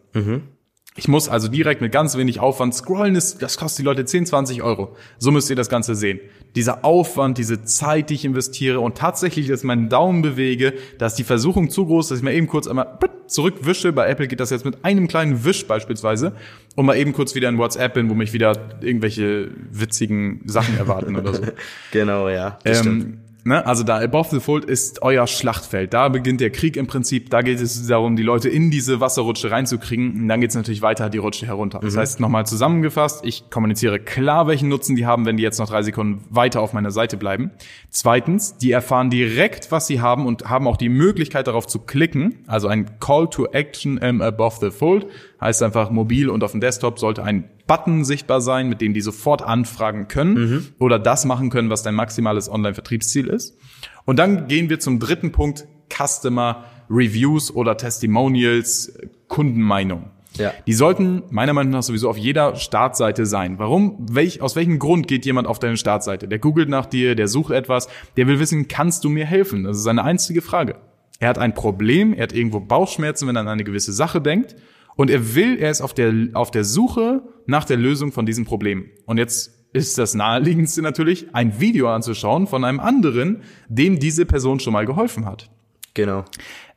Ich 0.96 1.08
muss 1.08 1.28
also 1.28 1.48
direkt 1.48 1.82
mit 1.82 1.92
ganz 1.92 2.16
wenig 2.16 2.40
Aufwand 2.40 2.76
scrollen, 2.76 3.16
das 3.16 3.58
kostet 3.58 3.80
die 3.80 3.86
Leute 3.86 4.06
10, 4.06 4.28
20 4.28 4.62
Euro. 4.62 4.96
So 5.18 5.32
müsst 5.32 5.50
ihr 5.50 5.56
das 5.56 5.70
Ganze 5.70 5.96
sehen. 5.96 6.20
Dieser 6.56 6.86
Aufwand, 6.86 7.38
diese 7.38 7.64
Zeit, 7.64 8.10
die 8.10 8.14
ich 8.16 8.26
investiere 8.26 8.80
und 8.80 8.98
tatsächlich, 8.98 9.48
dass 9.48 9.62
ich 9.62 9.66
meinen 9.66 9.90
Daumen 9.90 10.22
bewege, 10.22 10.74
da 11.00 11.08
ist 11.08 11.16
die 11.16 11.24
Versuchung 11.24 11.70
zu 11.70 11.86
groß, 11.86 12.10
dass 12.10 12.20
ich 12.20 12.24
mal 12.24 12.34
eben 12.34 12.48
kurz 12.48 12.68
einmal 12.68 13.00
zurückwische. 13.28 13.92
Bei 13.92 14.08
Apple 14.08 14.28
geht 14.28 14.40
das 14.40 14.50
jetzt 14.50 14.66
mit 14.66 14.86
einem 14.86 15.08
kleinen 15.08 15.44
Wisch 15.46 15.66
beispielsweise 15.66 16.34
und 16.76 16.86
mal 16.86 16.96
eben 16.96 17.14
kurz 17.14 17.36
wieder 17.36 17.50
in 17.50 17.58
WhatsApp 17.58 17.96
bin, 17.96 18.10
wo 18.10 18.14
mich 18.14 18.34
wieder 18.34 18.78
irgendwelche 18.82 19.50
witzigen 19.72 20.42
Sachen 20.46 20.78
erwarten 20.78 21.16
oder 21.16 21.34
so. 21.34 21.44
Genau, 21.92 22.30
ja. 22.30 22.60
Ähm, 22.66 23.20
ne, 23.44 23.66
also 23.66 23.84
da 23.84 23.98
Above 23.98 24.30
the 24.32 24.40
Fold 24.40 24.66
ist 24.66 25.02
euer 25.02 25.28
Schlachtfeld. 25.28 25.94
Da 25.94 26.10
beginnt 26.10 26.42
der 26.42 26.52
Krieg 26.52 26.78
im 26.78 26.88
Prinzip. 26.88 27.30
Da 27.30 27.42
geht 27.42 27.60
es 27.60 27.88
darum, 27.88 28.16
die 28.16 28.24
Leute 28.24 28.50
in 28.50 28.72
diese 28.72 29.00
Wasserrutsche 29.00 29.52
reinzukriegen. 29.52 30.22
Und 30.22 30.28
dann 30.28 30.42
geht 30.42 30.50
es 30.50 30.56
natürlich 30.56 30.82
weiter 30.82 31.10
die 31.10 31.18
Rutsche 31.18 31.46
herunter. 31.46 31.80
Das 31.80 31.98
heißt, 31.98 32.20
nochmal 32.20 32.46
zusammengefasst, 32.46 33.26
ich 33.26 33.50
kommuniziere 33.50 34.00
klar, 34.00 34.48
welchen 34.48 34.70
Nutzen 34.70 34.96
die 34.96 35.06
haben, 35.06 35.26
wenn 35.26 35.38
die 35.38 35.44
jetzt 35.44 35.60
noch 35.60 35.70
drei 35.70 35.84
Sekunden 35.84 36.24
weiter 36.30 36.62
auf 36.62 36.74
meiner 36.74 36.92
Seite 36.92 37.18
bleiben. 37.18 37.52
Zweitens, 37.90 38.58
die 38.58 38.72
erfahren 38.72 39.10
direkt, 39.10 39.72
was 39.72 39.88
sie 39.88 40.02
haben 40.02 40.26
und 40.26 40.50
haben 40.50 40.68
auch 40.68 40.78
die 40.78 40.90
Möglichkeit 40.90 41.48
darauf 41.48 41.68
zu 41.68 41.80
klicken. 41.80 42.44
Also 42.48 42.68
ein 42.68 43.00
Call 43.00 43.30
to 43.30 43.48
Action 43.48 43.98
im 43.98 44.22
Above 44.22 44.58
the 44.60 44.72
Fold. 44.72 45.08
Heißt 45.44 45.62
einfach 45.62 45.92
mobil 45.92 46.30
und 46.30 46.42
auf 46.42 46.52
dem 46.52 46.62
Desktop 46.62 47.00
sollte 47.00 47.22
ein 47.22 47.50
Button 47.68 48.06
sichtbar 48.06 48.40
sein, 48.40 48.70
mit 48.70 48.80
dem 48.80 48.94
die 48.94 49.02
sofort 49.02 49.42
anfragen 49.42 50.08
können 50.08 50.74
oder 50.80 51.00
das 51.00 51.26
machen 51.26 51.50
können, 51.50 51.70
was 51.70 51.84
dein 51.84 51.96
maximales 51.96 52.50
Online-Vertriebsziel 52.50 53.28
ist. 53.28 53.58
Und 54.06 54.20
dann 54.20 54.48
gehen 54.48 54.70
wir 54.70 54.80
zum 54.80 55.00
dritten 55.00 55.34
Punkt, 55.34 55.66
Customer 55.94 56.64
Reviews 56.90 57.54
oder 57.54 57.76
Testimonials, 57.76 58.98
Kundenmeinung. 59.28 60.12
Ja. 60.38 60.54
Die 60.66 60.74
sollten 60.74 61.24
meiner 61.30 61.52
Meinung 61.52 61.74
nach 61.74 61.84
sowieso 61.84 62.10
auf 62.10 62.18
jeder 62.18 62.56
Startseite 62.56 63.26
sein. 63.26 63.60
Warum? 63.60 63.98
Welch, 64.10 64.42
aus 64.42 64.56
welchem 64.56 64.80
Grund 64.80 65.10
geht 65.10 65.26
jemand 65.26 65.48
auf 65.48 65.60
deine 65.60 65.76
Startseite? 65.76 66.30
Der 66.30 66.40
googelt 66.40 66.70
nach 66.70 66.86
dir, 66.86 67.16
der 67.16 67.28
sucht 67.28 67.52
etwas, 67.52 67.90
der 68.16 68.28
will 68.28 68.40
wissen, 68.40 68.70
kannst 68.70 69.04
du 69.04 69.10
mir 69.10 69.26
helfen? 69.26 69.66
Das 69.66 69.76
ist 69.76 69.84
seine 69.84 70.06
einzige 70.06 70.42
Frage. 70.42 70.76
Er 71.20 71.28
hat 71.28 71.38
ein 71.38 71.54
Problem, 71.54 72.14
er 72.14 72.24
hat 72.24 72.34
irgendwo 72.34 72.62
Bauchschmerzen, 72.62 73.28
wenn 73.28 73.36
er 73.36 73.42
an 73.42 73.50
eine 73.50 73.66
gewisse 73.66 73.92
Sache 73.92 74.22
denkt. 74.22 74.56
Und 74.96 75.10
er 75.10 75.36
will, 75.36 75.58
er 75.58 75.72
ist 75.72 75.82
auf 75.82 75.94
der, 75.94 76.14
auf 76.34 76.52
der 76.52 76.64
Suche 76.64 77.24
nach 77.46 77.66
der 77.66 77.78
Lösung 77.78 78.12
von 78.12 78.26
diesem 78.26 78.46
Problem. 78.46 78.90
Und 79.06 79.18
jetzt 79.18 79.52
ist 79.74 79.98
das 79.98 80.14
naheliegendste 80.14 80.82
natürlich, 80.82 81.34
ein 81.34 81.60
Video 81.60 81.90
anzuschauen 81.90 82.48
von 82.48 82.64
einem 82.64 82.80
anderen, 82.80 83.42
dem 83.68 84.00
diese 84.00 84.26
Person 84.26 84.60
schon 84.60 84.74
mal 84.74 84.86
geholfen 84.86 85.26
hat. 85.26 85.50
Genau. 85.96 86.26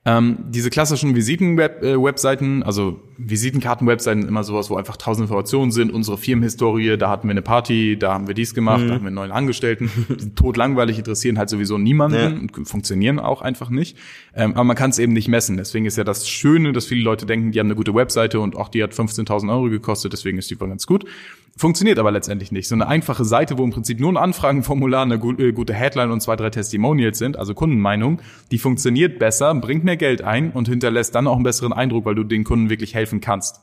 Ähm, 0.09 0.39
diese 0.51 0.71
klassischen 0.71 1.17
Visiten-Webseiten, 1.17 2.63
also 2.63 3.01
Visitenkarten-Webseiten, 3.19 4.29
immer 4.29 4.45
sowas, 4.45 4.71
wo 4.71 4.77
einfach 4.77 4.97
tausend 4.97 5.25
Informationen 5.25 5.73
sind, 5.73 5.93
unsere 5.93 6.17
Firmenhistorie, 6.17 6.97
da 6.97 7.11
hatten 7.11 7.27
wir 7.27 7.33
eine 7.33 7.43
Party, 7.43 7.99
da 7.99 8.13
haben 8.13 8.29
wir 8.29 8.35
dies 8.35 8.55
gemacht, 8.55 8.83
da 8.87 8.95
haben 8.95 9.01
wir 9.01 9.09
einen 9.09 9.17
neuen 9.17 9.33
Angestellten, 9.33 9.91
die 10.09 10.21
sind 10.21 10.37
totlangweilig, 10.37 10.99
interessieren 10.99 11.39
halt 11.39 11.51
sowieso 11.51 11.77
niemanden 11.77 12.49
und 12.57 12.69
funktionieren 12.69 13.19
auch 13.19 13.43
einfach 13.43 13.69
nicht. 13.69 13.99
Ähm, 14.33 14.53
aber 14.53 14.63
man 14.63 14.77
kann 14.77 14.91
es 14.91 15.01
eben 15.01 15.13
nicht 15.13 15.27
messen. 15.27 15.57
Deswegen 15.57 15.87
ist 15.87 15.99
ja 15.99 16.05
das 16.05 16.29
Schöne, 16.29 16.73
dass 16.73 16.87
viele 16.87 17.03
Leute 17.03 17.27
denken, 17.27 17.51
die 17.51 17.59
haben 17.59 17.67
eine 17.67 17.75
gute 17.75 17.93
Webseite 17.93 18.39
und 18.39 18.55
auch 18.55 18.69
die 18.69 18.85
hat 18.85 18.93
15.000 18.93 19.51
Euro 19.51 19.71
gekostet, 19.71 20.13
deswegen 20.13 20.39
ist 20.39 20.49
die 20.51 20.61
wohl 20.61 20.69
ganz 20.69 20.87
gut. 20.87 21.05
Funktioniert 21.57 21.99
aber 21.99 22.11
letztendlich 22.11 22.53
nicht. 22.53 22.69
So 22.69 22.75
eine 22.75 22.87
einfache 22.87 23.25
Seite, 23.25 23.57
wo 23.57 23.65
im 23.65 23.71
Prinzip 23.71 23.99
nur 23.99 24.13
ein 24.13 24.19
Anfragenformular, 24.19 25.03
eine 25.03 25.15
äh, 25.15 25.53
gute 25.53 25.73
Headline 25.73 26.11
und 26.11 26.21
zwei, 26.21 26.37
drei 26.37 26.51
Testimonials 26.51 27.17
sind, 27.19 27.39
also 27.39 27.55
Kundenmeinung, 27.55 28.21
die 28.51 28.59
funktioniert 28.59 29.19
besser, 29.19 29.55
bringt 29.55 29.83
mehr 29.83 29.97
Geld 29.97 30.21
ein 30.21 30.51
und 30.51 30.69
hinterlässt 30.69 31.15
dann 31.15 31.27
auch 31.27 31.37
einen 31.37 31.45
besseren 31.45 31.73
Eindruck, 31.73 32.05
weil 32.05 32.15
du 32.15 32.25
den 32.25 32.45
Kunden 32.45 32.69
wirklich 32.69 32.95
helfen 32.95 33.23
kannst. 33.23 33.61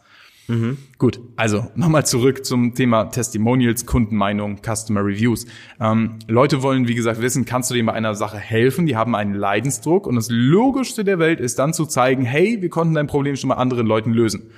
Gut, 0.97 1.21
also 1.35 1.67
nochmal 1.75 2.05
zurück 2.05 2.43
zum 2.45 2.73
Thema 2.73 3.05
Testimonials, 3.05 3.85
Kundenmeinung, 3.85 4.57
Customer 4.57 4.99
Reviews. 5.01 5.45
Ähm, 5.79 6.19
Leute 6.27 6.61
wollen, 6.63 6.87
wie 6.87 6.95
gesagt, 6.95 7.21
wissen, 7.21 7.45
kannst 7.45 7.69
du 7.69 7.75
denen 7.75 7.85
bei 7.85 7.93
einer 7.93 8.15
Sache 8.15 8.37
helfen? 8.37 8.85
Die 8.85 8.97
haben 8.97 9.15
einen 9.15 9.35
Leidensdruck 9.35 10.05
und 10.05 10.15
das 10.15 10.27
Logischste 10.29 11.03
der 11.03 11.19
Welt 11.19 11.39
ist 11.39 11.59
dann 11.59 11.73
zu 11.73 11.85
zeigen, 11.85 12.25
hey, 12.25 12.61
wir 12.61 12.69
konnten 12.69 12.95
dein 12.95 13.07
Problem 13.07 13.35
schon 13.35 13.49
mal 13.49 13.55
anderen 13.55 13.87
Leuten 13.87 14.11
lösen. 14.11 14.49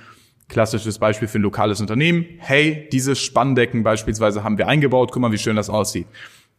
Klassisches 0.48 0.98
Beispiel 0.98 1.28
für 1.28 1.38
ein 1.38 1.42
lokales 1.42 1.80
Unternehmen. 1.80 2.24
Hey, 2.38 2.88
diese 2.92 3.16
Spanndecken 3.16 3.82
beispielsweise 3.82 4.44
haben 4.44 4.58
wir 4.58 4.68
eingebaut. 4.68 5.10
Guck 5.12 5.22
mal, 5.22 5.32
wie 5.32 5.38
schön 5.38 5.56
das 5.56 5.68
aussieht. 5.68 6.06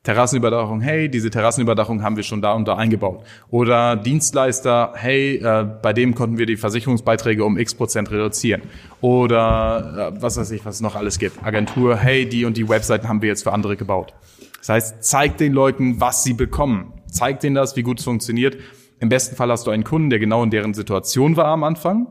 Terrassenüberdachung, 0.04 0.80
hey, 0.80 1.10
diese 1.10 1.30
Terrassenüberdachung 1.30 2.02
haben 2.02 2.16
wir 2.16 2.24
schon 2.24 2.42
da 2.42 2.54
und 2.54 2.66
da 2.66 2.78
eingebaut. 2.78 3.26
Oder 3.50 3.98
Dienstleister, 3.98 4.94
hey, 4.96 5.36
äh, 5.36 5.66
bei 5.82 5.92
dem 5.92 6.16
konnten 6.16 6.38
wir 6.38 6.46
die 6.46 6.56
Versicherungsbeiträge 6.56 7.44
um 7.44 7.58
x 7.58 7.76
Prozent 7.76 8.10
reduzieren. 8.10 8.62
Oder 9.02 10.14
äh, 10.16 10.22
was 10.22 10.38
weiß 10.38 10.52
ich, 10.52 10.66
was 10.66 10.76
es 10.76 10.82
noch 10.82 10.96
alles 10.96 11.20
gibt. 11.20 11.44
Agentur, 11.44 11.98
hey, 11.98 12.28
die 12.28 12.46
und 12.46 12.56
die 12.56 12.70
Webseiten 12.70 13.10
haben 13.10 13.22
wir 13.22 13.28
jetzt 13.28 13.44
für 13.44 13.52
andere 13.52 13.76
gebaut. 13.76 14.14
Das 14.60 14.70
heißt, 14.70 15.04
zeig 15.04 15.38
den 15.38 15.52
Leuten, 15.52 16.00
was 16.00 16.24
sie 16.24 16.34
bekommen. 16.34 16.94
Zeig 17.12 17.42
denen 17.42 17.56
das, 17.56 17.76
wie 17.76 17.84
gut 17.84 18.00
es 18.00 18.06
funktioniert. 18.06 18.58
Im 19.00 19.10
besten 19.10 19.36
Fall 19.36 19.52
hast 19.52 19.68
du 19.68 19.72
einen 19.72 19.84
Kunden, 19.84 20.10
der 20.10 20.20
genau 20.20 20.42
in 20.42 20.52
deren 20.52 20.74
Situation 20.74 21.36
war 21.36 21.48
am 21.48 21.66
Anfang, 21.66 22.08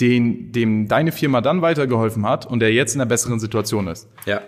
den, 0.00 0.52
dem 0.52 0.88
deine 0.88 1.12
Firma 1.12 1.40
dann 1.40 1.62
weitergeholfen 1.62 2.26
hat 2.26 2.46
und 2.46 2.60
der 2.60 2.72
jetzt 2.72 2.94
in 2.94 3.00
einer 3.00 3.08
besseren 3.08 3.40
Situation 3.40 3.86
ist 3.88 4.08
Ja. 4.26 4.42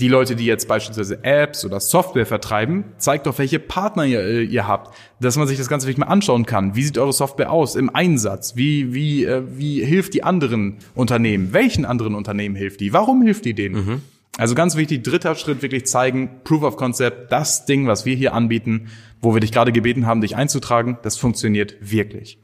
die 0.00 0.08
Leute, 0.08 0.34
die 0.34 0.46
jetzt 0.46 0.66
beispielsweise 0.66 1.22
Apps 1.22 1.64
oder 1.64 1.78
Software 1.78 2.26
vertreiben, 2.26 2.84
zeigt 2.98 3.26
doch, 3.26 3.38
welche 3.38 3.58
Partner 3.58 4.04
ihr, 4.04 4.20
äh, 4.20 4.42
ihr 4.42 4.66
habt, 4.66 4.96
dass 5.20 5.36
man 5.36 5.46
sich 5.46 5.58
das 5.58 5.68
Ganze 5.68 5.86
wirklich 5.86 5.98
mal 5.98 6.06
anschauen 6.12 6.46
kann. 6.46 6.74
Wie 6.74 6.82
sieht 6.82 6.98
eure 6.98 7.12
Software 7.12 7.52
aus 7.52 7.76
im 7.76 7.94
Einsatz? 7.94 8.56
Wie, 8.56 8.92
wie, 8.94 9.24
äh, 9.24 9.42
wie 9.56 9.84
hilft 9.84 10.14
die 10.14 10.22
anderen 10.24 10.78
Unternehmen? 10.94 11.52
Welchen 11.52 11.84
anderen 11.84 12.14
Unternehmen 12.14 12.56
hilft 12.56 12.80
die? 12.80 12.92
Warum 12.92 13.22
hilft 13.22 13.44
die 13.44 13.54
denen? 13.54 14.02
Also 14.36 14.56
ganz 14.56 14.74
wichtig, 14.74 15.04
dritter 15.04 15.36
Schritt 15.36 15.62
wirklich 15.62 15.86
zeigen, 15.86 16.40
Proof 16.42 16.64
of 16.64 16.76
Concept, 16.76 17.30
das 17.30 17.66
Ding, 17.66 17.86
was 17.86 18.04
wir 18.04 18.16
hier 18.16 18.34
anbieten, 18.34 18.88
wo 19.20 19.32
wir 19.32 19.40
dich 19.40 19.52
gerade 19.52 19.70
gebeten 19.70 20.06
haben, 20.06 20.22
dich 20.22 20.34
einzutragen, 20.34 20.98
das 21.02 21.16
funktioniert 21.16 21.76
wirklich. 21.80 22.38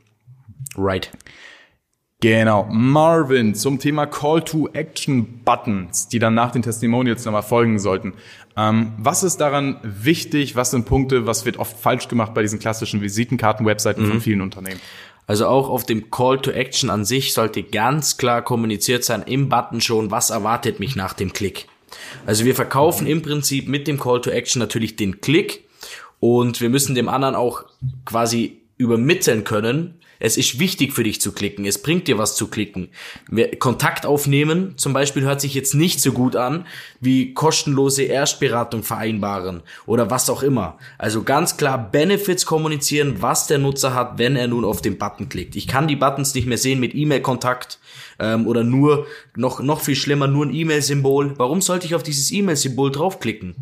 Right. 0.77 1.11
Genau. 2.21 2.69
Marvin 2.71 3.55
zum 3.55 3.79
Thema 3.79 4.07
Call 4.07 4.43
to 4.43 4.69
Action 4.73 5.41
Buttons, 5.43 6.09
die 6.09 6.19
dann 6.19 6.35
nach 6.35 6.53
den 6.53 6.63
Testimonials 6.63 7.25
nochmal 7.25 7.43
folgen 7.43 7.79
sollten. 7.79 8.13
Ähm, 8.57 8.93
was 8.99 9.23
ist 9.23 9.39
daran 9.39 9.79
wichtig? 9.83 10.55
Was 10.55 10.71
sind 10.71 10.85
Punkte? 10.85 11.27
Was 11.27 11.47
wird 11.47 11.57
oft 11.57 11.79
falsch 11.79 12.09
gemacht 12.09 12.35
bei 12.35 12.43
diesen 12.43 12.59
klassischen 12.59 13.01
Visitenkarten-Webseiten 13.01 14.07
von 14.07 14.21
vielen 14.21 14.43
Unternehmen? 14.43 14.81
Also 15.27 15.47
auch 15.47 15.71
auf 15.71 15.85
dem 15.85 16.11
Call 16.11 16.41
to 16.41 16.51
Action 16.51 16.91
an 16.91 17.05
sich 17.05 17.33
sollte 17.33 17.63
ganz 17.63 18.17
klar 18.17 18.43
kommuniziert 18.43 19.05
sein 19.05 19.23
im 19.23 19.49
Button 19.49 19.81
schon, 19.81 20.11
was 20.11 20.31
erwartet 20.31 20.81
mich 20.81 20.97
nach 20.97 21.15
dem 21.15 21.33
Klick. 21.33 21.69
Also 22.27 22.45
wir 22.45 22.55
verkaufen 22.55 23.07
im 23.07 23.23
Prinzip 23.23 23.69
mit 23.69 23.87
dem 23.87 23.99
Call 23.99 24.21
to 24.21 24.31
Action 24.31 24.59
natürlich 24.59 24.97
den 24.97 25.21
Klick 25.21 25.65
und 26.19 26.61
wir 26.61 26.69
müssen 26.69 26.95
dem 26.95 27.09
anderen 27.09 27.35
auch 27.35 27.65
quasi 28.05 28.61
übermitteln 28.77 29.45
können, 29.45 30.00
es 30.21 30.37
ist 30.37 30.61
wichtig 30.61 30.93
für 30.93 31.03
dich 31.03 31.21
zu 31.21 31.33
klicken, 31.33 31.65
es 31.65 31.83
bringt 31.83 32.07
dir 32.07 32.19
was 32.19 32.37
zu 32.37 32.47
klicken. 32.49 32.91
Kontakt 33.59 34.07
aufnehmen 34.07 34.75
zum 34.77 34.93
Beispiel 34.93 35.23
hört 35.23 35.41
sich 35.41 35.55
jetzt 35.55 35.75
nicht 35.75 36.01
so 36.01 36.13
gut 36.13 36.37
an 36.37 36.67
wie 37.01 37.35
kostenlose 37.35 38.05
Erstberatung 38.05 38.83
vereinbaren 38.83 39.63
oder 39.87 40.11
was 40.11 40.31
auch 40.31 40.43
immer. 40.43 40.79
Also 40.99 41.23
ganz 41.23 41.57
klar 41.57 41.91
Benefits 41.91 42.47
kommunizieren, 42.47 43.17
was 43.21 43.47
der 43.47 43.59
Nutzer 43.59 43.95
hat, 43.95 44.19
wenn 44.19 44.37
er 44.37 44.47
nun 44.47 44.65
auf 44.65 44.83
den 44.83 44.99
Button 44.99 45.29
klickt. 45.29 45.57
Ich 45.57 45.67
kann 45.67 45.89
die 45.89 45.97
Buttons 45.97 46.35
nicht 46.35 46.47
mehr 46.47 46.59
sehen 46.59 46.79
mit 46.81 46.95
E-Mail-Kontakt 46.95 47.79
ähm, 48.19 48.47
oder 48.47 48.63
nur, 48.63 49.07
noch, 49.35 49.61
noch 49.61 49.81
viel 49.81 49.97
schlimmer, 49.97 50.27
nur 50.27 50.47
ein 50.47 50.55
E-Mail-Symbol. 50.55 51.39
Warum 51.39 51.63
sollte 51.63 51.87
ich 51.87 51.95
auf 51.95 52.03
dieses 52.03 52.31
E-Mail-Symbol 52.31 52.91
draufklicken? 52.93 53.57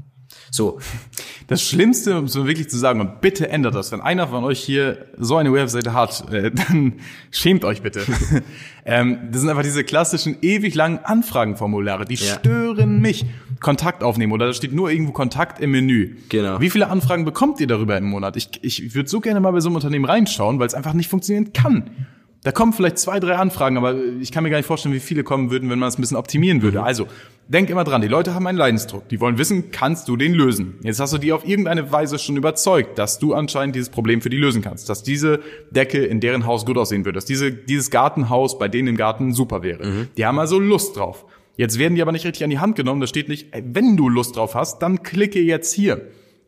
So, 0.50 0.78
Das 1.46 1.62
Schlimmste, 1.62 2.18
um 2.18 2.24
es 2.24 2.34
wirklich 2.34 2.68
zu 2.68 2.76
sagen, 2.78 3.00
und 3.00 3.20
bitte 3.20 3.48
ändert 3.48 3.74
das, 3.74 3.90
wenn 3.92 4.00
einer 4.00 4.28
von 4.28 4.44
euch 4.44 4.60
hier 4.60 5.06
so 5.18 5.36
eine 5.36 5.52
Webseite 5.52 5.92
hat, 5.94 6.30
äh, 6.32 6.50
dann 6.50 6.94
schämt 7.30 7.64
euch 7.64 7.82
bitte. 7.82 8.02
ähm, 8.84 9.18
das 9.30 9.40
sind 9.40 9.50
einfach 9.50 9.62
diese 9.62 9.84
klassischen, 9.84 10.36
ewig 10.42 10.74
langen 10.74 10.98
Anfragenformulare, 11.02 12.04
die 12.04 12.14
Ja. 12.16 12.34
stören 12.38 13.00
mich. 13.00 13.24
Kontakt 13.60 14.02
aufnehmen 14.04 14.32
oder 14.32 14.46
da 14.46 14.52
steht 14.52 14.72
nur 14.72 14.90
irgendwo 14.90 15.12
Kontakt 15.12 15.60
im 15.60 15.72
Menü. 15.72 16.16
Genau. 16.28 16.60
Wie 16.60 16.70
viele 16.70 16.88
Anfragen 16.88 17.24
bekommt 17.24 17.58
ihr 17.60 17.66
darüber 17.66 17.96
im 17.98 18.04
Monat? 18.04 18.36
Ich, 18.36 18.50
ich 18.62 18.94
würde 18.94 19.08
so 19.08 19.20
gerne 19.20 19.40
mal 19.40 19.50
bei 19.50 19.60
so 19.60 19.68
einem 19.68 19.76
Unternehmen 19.76 20.04
reinschauen, 20.04 20.58
weil 20.60 20.66
es 20.68 20.74
einfach 20.74 20.92
nicht 20.92 21.08
funktionieren 21.08 21.52
kann. 21.52 21.90
Da 22.48 22.52
kommen 22.52 22.72
vielleicht 22.72 22.96
zwei, 22.96 23.20
drei 23.20 23.34
Anfragen, 23.34 23.76
aber 23.76 23.94
ich 24.22 24.32
kann 24.32 24.42
mir 24.42 24.48
gar 24.48 24.56
nicht 24.56 24.64
vorstellen, 24.64 24.94
wie 24.94 25.00
viele 25.00 25.22
kommen 25.22 25.50
würden, 25.50 25.68
wenn 25.68 25.78
man 25.78 25.90
es 25.90 25.98
ein 25.98 26.00
bisschen 26.00 26.16
optimieren 26.16 26.62
würde. 26.62 26.82
Also, 26.82 27.06
denk 27.46 27.68
immer 27.68 27.84
dran, 27.84 28.00
die 28.00 28.08
Leute 28.08 28.32
haben 28.32 28.46
einen 28.46 28.56
Leidensdruck. 28.56 29.06
Die 29.10 29.20
wollen 29.20 29.36
wissen, 29.36 29.70
kannst 29.70 30.08
du 30.08 30.16
den 30.16 30.32
lösen? 30.32 30.76
Jetzt 30.82 30.98
hast 30.98 31.12
du 31.12 31.18
die 31.18 31.34
auf 31.34 31.46
irgendeine 31.46 31.92
Weise 31.92 32.18
schon 32.18 32.38
überzeugt, 32.38 32.98
dass 32.98 33.18
du 33.18 33.34
anscheinend 33.34 33.76
dieses 33.76 33.90
Problem 33.90 34.22
für 34.22 34.30
die 34.30 34.38
lösen 34.38 34.62
kannst. 34.62 34.88
Dass 34.88 35.02
diese 35.02 35.40
Decke 35.72 35.98
in 35.98 36.20
deren 36.20 36.46
Haus 36.46 36.64
gut 36.64 36.78
aussehen 36.78 37.04
würde. 37.04 37.16
Dass 37.16 37.26
diese, 37.26 37.52
dieses 37.52 37.90
Gartenhaus 37.90 38.58
bei 38.58 38.68
denen 38.68 38.88
im 38.88 38.96
Garten 38.96 39.34
super 39.34 39.62
wäre. 39.62 40.06
Die 40.16 40.24
haben 40.24 40.38
also 40.38 40.58
Lust 40.58 40.96
drauf. 40.96 41.26
Jetzt 41.58 41.78
werden 41.78 41.96
die 41.96 42.00
aber 42.00 42.12
nicht 42.12 42.24
richtig 42.24 42.44
an 42.44 42.50
die 42.50 42.60
Hand 42.60 42.76
genommen. 42.76 43.02
Da 43.02 43.08
steht 43.08 43.28
nicht, 43.28 43.48
ey, 43.54 43.62
wenn 43.62 43.98
du 43.98 44.08
Lust 44.08 44.36
drauf 44.36 44.54
hast, 44.54 44.78
dann 44.78 45.02
klicke 45.02 45.38
jetzt 45.38 45.74
hier. 45.74 46.00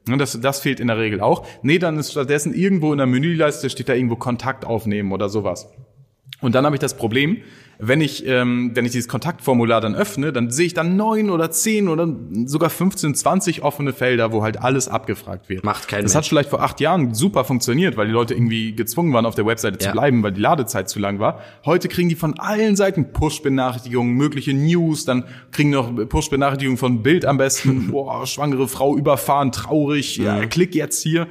Und 0.08 0.18
das, 0.18 0.40
das 0.40 0.60
fehlt 0.60 0.80
in 0.80 0.86
der 0.86 0.96
Regel 0.96 1.20
auch. 1.20 1.46
Nee, 1.62 1.78
dann 1.78 1.98
ist 1.98 2.12
stattdessen 2.12 2.54
irgendwo 2.54 2.90
in 2.92 2.96
der 2.96 3.06
Menüleiste 3.06 3.68
steht 3.68 3.90
da 3.90 3.92
irgendwo 3.92 4.16
Kontakt 4.16 4.64
aufnehmen 4.64 5.12
oder 5.12 5.28
sowas. 5.28 5.68
Und 6.40 6.54
dann 6.54 6.64
habe 6.64 6.74
ich 6.76 6.80
das 6.80 6.96
Problem, 6.96 7.38
wenn 7.82 8.02
ich, 8.02 8.26
ähm, 8.26 8.72
wenn 8.74 8.84
ich 8.84 8.92
dieses 8.92 9.08
Kontaktformular 9.08 9.80
dann 9.80 9.94
öffne, 9.94 10.32
dann 10.34 10.50
sehe 10.50 10.66
ich 10.66 10.74
dann 10.74 10.96
neun 10.96 11.30
oder 11.30 11.50
zehn 11.50 11.88
oder 11.88 12.14
sogar 12.44 12.68
15, 12.68 13.14
20 13.14 13.62
offene 13.62 13.94
Felder, 13.94 14.32
wo 14.32 14.42
halt 14.42 14.60
alles 14.60 14.86
abgefragt 14.88 15.48
wird. 15.48 15.64
Macht 15.64 15.88
kein 15.88 16.02
Das 16.02 16.12
Mensch. 16.12 16.24
hat 16.24 16.28
vielleicht 16.28 16.50
vor 16.50 16.62
acht 16.62 16.78
Jahren 16.80 17.14
super 17.14 17.42
funktioniert, 17.44 17.96
weil 17.96 18.06
die 18.06 18.12
Leute 18.12 18.34
irgendwie 18.34 18.74
gezwungen 18.74 19.14
waren, 19.14 19.24
auf 19.24 19.34
der 19.34 19.46
Webseite 19.46 19.78
zu 19.78 19.86
Ja. 19.86 19.92
bleiben, 19.92 20.22
weil 20.22 20.32
die 20.32 20.40
Ladezeit 20.42 20.90
zu 20.90 20.98
lang 20.98 21.20
war. 21.20 21.40
Heute 21.64 21.88
kriegen 21.88 22.10
die 22.10 22.16
von 22.16 22.38
allen 22.38 22.76
Seiten 22.76 23.12
Push-Benachrichtigungen, 23.12 24.14
mögliche 24.14 24.52
News, 24.52 25.06
dann 25.06 25.24
kriegen 25.50 25.70
noch 25.70 25.90
Push-Benachrichtigungen 26.06 26.76
von 26.76 27.02
Bild 27.02 27.24
am 27.24 27.38
besten. 27.38 27.88
Boah, 27.90 28.26
schwangere 28.26 28.68
Frau 28.68 28.94
überfahren, 28.96 29.52
traurig, 29.52 30.18
ja, 30.18 30.44
klick 30.46 30.74
jetzt 30.74 31.02
hier. 31.02 31.28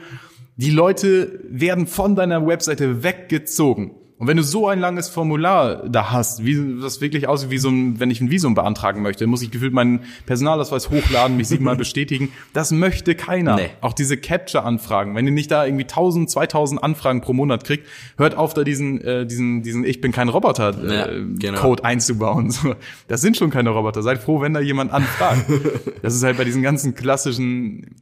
Die 0.57 0.71
Leute 0.71 1.39
werden 1.47 1.85
von 1.85 2.15
deiner 2.15 2.45
Webseite 2.47 3.03
weggezogen. 3.03 3.91
Und 4.19 4.27
wenn 4.27 4.35
du 4.35 4.43
so 4.43 4.67
ein 4.67 4.79
langes 4.79 5.07
Formular 5.07 5.87
da 5.87 6.11
hast, 6.11 6.43
wie 6.43 6.81
das 6.81 6.99
wirklich 6.99 7.29
aussieht 7.29 7.51
wie 7.51 7.57
so 7.57 7.69
ein, 7.69 8.01
wenn 8.01 8.11
ich 8.11 8.19
ein 8.19 8.29
Visum 8.29 8.53
beantragen 8.53 9.01
möchte, 9.01 9.25
muss 9.27 9.41
ich 9.41 9.49
gefühlt 9.49 9.71
meinen 9.71 10.01
Personalausweis 10.25 10.89
hochladen, 10.89 11.37
mich 11.37 11.47
siebenmal 11.47 11.75
bestätigen. 11.77 12.33
Das 12.51 12.73
möchte 12.73 13.15
keiner. 13.15 13.55
Nee. 13.55 13.69
Auch 13.79 13.93
diese 13.93 14.17
Capture-Anfragen. 14.17 15.15
Wenn 15.15 15.25
ihr 15.25 15.31
nicht 15.31 15.49
da 15.51 15.65
irgendwie 15.65 15.85
1000, 15.85 16.29
2000 16.29 16.83
Anfragen 16.83 17.21
pro 17.21 17.31
Monat 17.31 17.63
kriegt, 17.63 17.87
hört 18.17 18.35
auf, 18.35 18.53
da 18.53 18.65
diesen, 18.65 18.99
äh, 18.99 19.25
diesen, 19.25 19.63
diesen 19.63 19.85
Ich 19.85 20.01
bin 20.01 20.11
kein 20.11 20.27
Roboter 20.27 20.75
äh, 20.83 20.95
Ja, 20.95 21.07
genau. 21.39 21.61
Code 21.61 21.85
einzubauen. 21.85 22.53
Das 23.07 23.21
sind 23.21 23.37
schon 23.37 23.49
keine 23.49 23.69
Roboter. 23.69 24.03
Seid 24.03 24.19
froh, 24.19 24.41
wenn 24.41 24.53
da 24.53 24.59
jemand 24.59 24.91
anfragt. 24.91 25.45
das 26.01 26.13
ist 26.13 26.23
halt 26.23 26.37
bei 26.37 26.43
diesen 26.43 26.61
ganzen 26.61 26.93
klassischen 26.93 27.95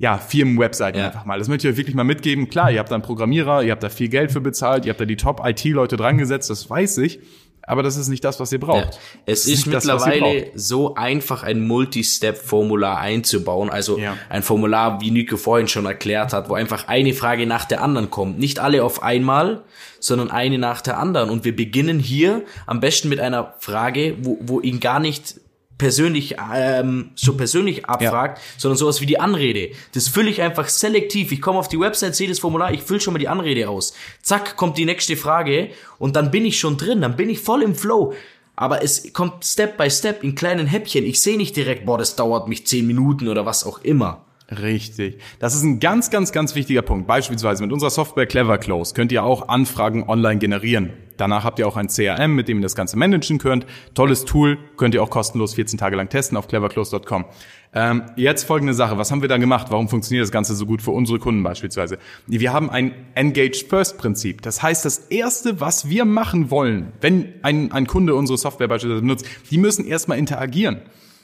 ja, 0.00 0.16
Firmen-Webseiten 0.18 0.98
Ja. 0.98 1.06
einfach 1.08 1.24
mal. 1.26 1.38
Das 1.38 1.46
möchte 1.48 1.68
ich 1.68 1.72
euch 1.74 1.76
wirklich 1.78 1.94
mal 1.94 2.04
mitgeben. 2.04 2.48
Klar, 2.48 2.72
ihr 2.72 2.78
habt 2.80 2.90
da 2.90 2.94
einen 2.96 3.02
Programmierer, 3.04 3.62
ihr 3.62 3.70
habt 3.70 3.82
da 3.82 3.90
viel 3.90 4.08
Geld 4.08 4.32
für 4.32 4.40
bezahlt, 4.40 4.86
ihr 4.86 4.90
habt 4.90 5.00
da 5.00 5.04
die 5.04 5.16
Top-IT-Leute 5.16 5.96
dran 5.98 6.16
gesetzt, 6.18 6.50
das 6.50 6.68
weiß 6.68 6.98
ich. 6.98 7.20
aber 7.62 7.84
das 7.84 7.96
ist 7.96 8.08
nicht 8.08 8.24
das, 8.24 8.40
was 8.40 8.50
ihr 8.50 8.58
braucht. 8.58 8.94
Ja. 8.94 9.00
Es 9.26 9.44
Das 9.44 9.46
ist 9.46 9.66
das, 9.66 9.84
ihr 9.86 9.92
mittlerweile 9.92 10.20
braucht. 10.20 10.58
so 10.58 10.94
einfach, 10.96 11.42
ein 11.44 11.64
Multi-Step-Formular 11.68 12.98
einzubauen. 12.98 13.70
Also 13.70 13.98
Ja. 13.98 14.16
ein 14.28 14.42
Formular, 14.42 15.00
wie 15.00 15.10
Nico 15.12 15.36
vorhin 15.36 15.68
schon 15.68 15.86
erklärt 15.86 16.32
hat, 16.32 16.48
wo 16.48 16.54
einfach 16.54 16.88
eine 16.88 17.12
Frage 17.12 17.46
nach 17.46 17.64
der 17.66 17.82
anderen 17.82 18.10
kommt. 18.10 18.38
Nicht 18.38 18.58
alle 18.58 18.82
auf 18.82 19.02
einmal, 19.02 19.62
sondern 20.00 20.30
eine 20.30 20.58
nach 20.58 20.80
der 20.80 20.98
anderen. 20.98 21.30
Und 21.30 21.44
wir 21.44 21.54
beginnen 21.54 21.98
hier 22.00 22.42
am 22.66 22.80
besten 22.80 23.08
mit 23.08 23.20
einer 23.20 23.54
Frage, 23.60 24.16
wo, 24.22 24.38
wo 24.40 24.60
ihn 24.60 24.80
gar 24.80 24.98
nicht 24.98 25.40
persönlich 25.80 26.36
ähm, 26.54 27.10
so 27.14 27.38
persönlich 27.38 27.86
abfragt, 27.86 28.38
sondern 28.58 28.76
sowas 28.76 29.00
wie 29.00 29.06
die 29.06 29.18
Anrede. 29.18 29.70
Das 29.94 30.08
fülle 30.08 30.28
ich 30.28 30.42
einfach 30.42 30.68
selektiv. 30.68 31.32
Ich 31.32 31.40
komme 31.40 31.58
auf 31.58 31.68
die 31.68 31.80
Website, 31.80 32.14
sehe 32.14 32.28
das 32.28 32.38
Formular, 32.38 32.70
ich 32.72 32.82
fülle 32.82 33.00
schon 33.00 33.14
mal 33.14 33.18
die 33.18 33.28
Anrede 33.28 33.66
aus. 33.66 33.94
Zack, 34.20 34.56
kommt 34.56 34.76
die 34.76 34.84
nächste 34.84 35.16
Frage 35.16 35.70
und 35.98 36.16
dann 36.16 36.30
bin 36.30 36.44
ich 36.44 36.60
schon 36.60 36.76
drin, 36.76 37.00
dann 37.00 37.16
bin 37.16 37.30
ich 37.30 37.40
voll 37.40 37.62
im 37.62 37.74
Flow. 37.74 38.12
Aber 38.56 38.84
es 38.84 39.14
kommt 39.14 39.42
Step 39.42 39.78
by 39.78 39.90
Step 39.90 40.22
in 40.22 40.34
kleinen 40.34 40.66
Häppchen. 40.66 41.06
Ich 41.06 41.22
sehe 41.22 41.38
nicht 41.38 41.56
direkt, 41.56 41.86
boah, 41.86 41.96
das 41.96 42.14
dauert 42.14 42.46
mich 42.46 42.66
zehn 42.66 42.86
Minuten 42.86 43.28
oder 43.28 43.46
was 43.46 43.64
auch 43.64 43.82
immer. 43.82 44.26
Richtig. 44.50 45.18
Das 45.38 45.54
ist 45.54 45.62
ein 45.62 45.78
ganz, 45.78 46.10
ganz, 46.10 46.32
ganz 46.32 46.54
wichtiger 46.56 46.82
Punkt. 46.82 47.06
Beispielsweise 47.06 47.62
mit 47.62 47.72
unserer 47.72 47.90
Software 47.90 48.26
Clever 48.26 48.58
Close 48.58 48.94
könnt 48.94 49.12
ihr 49.12 49.22
auch 49.22 49.48
Anfragen 49.48 50.08
online 50.08 50.38
generieren. 50.38 50.92
Danach 51.16 51.44
habt 51.44 51.58
ihr 51.58 51.68
auch 51.68 51.76
ein 51.76 51.88
CRM, 51.88 52.34
mit 52.34 52.48
dem 52.48 52.58
ihr 52.58 52.62
das 52.62 52.74
Ganze 52.74 52.96
managen 52.96 53.38
könnt. 53.38 53.66
Tolles 53.94 54.24
Tool, 54.24 54.58
könnt 54.76 54.94
ihr 54.94 55.02
auch 55.02 55.10
kostenlos 55.10 55.54
14 55.54 55.78
Tage 55.78 55.94
lang 55.94 56.08
testen 56.08 56.36
auf 56.36 56.48
cleverclose.com. 56.48 57.26
Ähm, 57.72 58.02
jetzt 58.16 58.44
folgende 58.44 58.74
Sache. 58.74 58.98
Was 58.98 59.12
haben 59.12 59.20
wir 59.22 59.28
da 59.28 59.36
gemacht? 59.36 59.68
Warum 59.70 59.88
funktioniert 59.88 60.24
das 60.24 60.32
Ganze 60.32 60.56
so 60.56 60.66
gut 60.66 60.82
für 60.82 60.90
unsere 60.90 61.20
Kunden 61.20 61.42
beispielsweise? 61.42 61.98
Wir 62.26 62.52
haben 62.52 62.70
ein 62.70 62.92
Engage 63.14 63.66
First 63.68 63.98
Prinzip. 63.98 64.42
Das 64.42 64.62
heißt, 64.62 64.84
das 64.84 64.98
erste, 65.10 65.60
was 65.60 65.88
wir 65.88 66.04
machen 66.04 66.50
wollen, 66.50 66.92
wenn 67.00 67.34
ein, 67.42 67.70
ein 67.70 67.86
Kunde 67.86 68.14
unsere 68.16 68.38
Software 68.38 68.66
beispielsweise 68.66 69.02
benutzt, 69.02 69.26
die 69.50 69.58
müssen 69.58 69.86
erstmal 69.86 70.18
interagieren. 70.18 70.80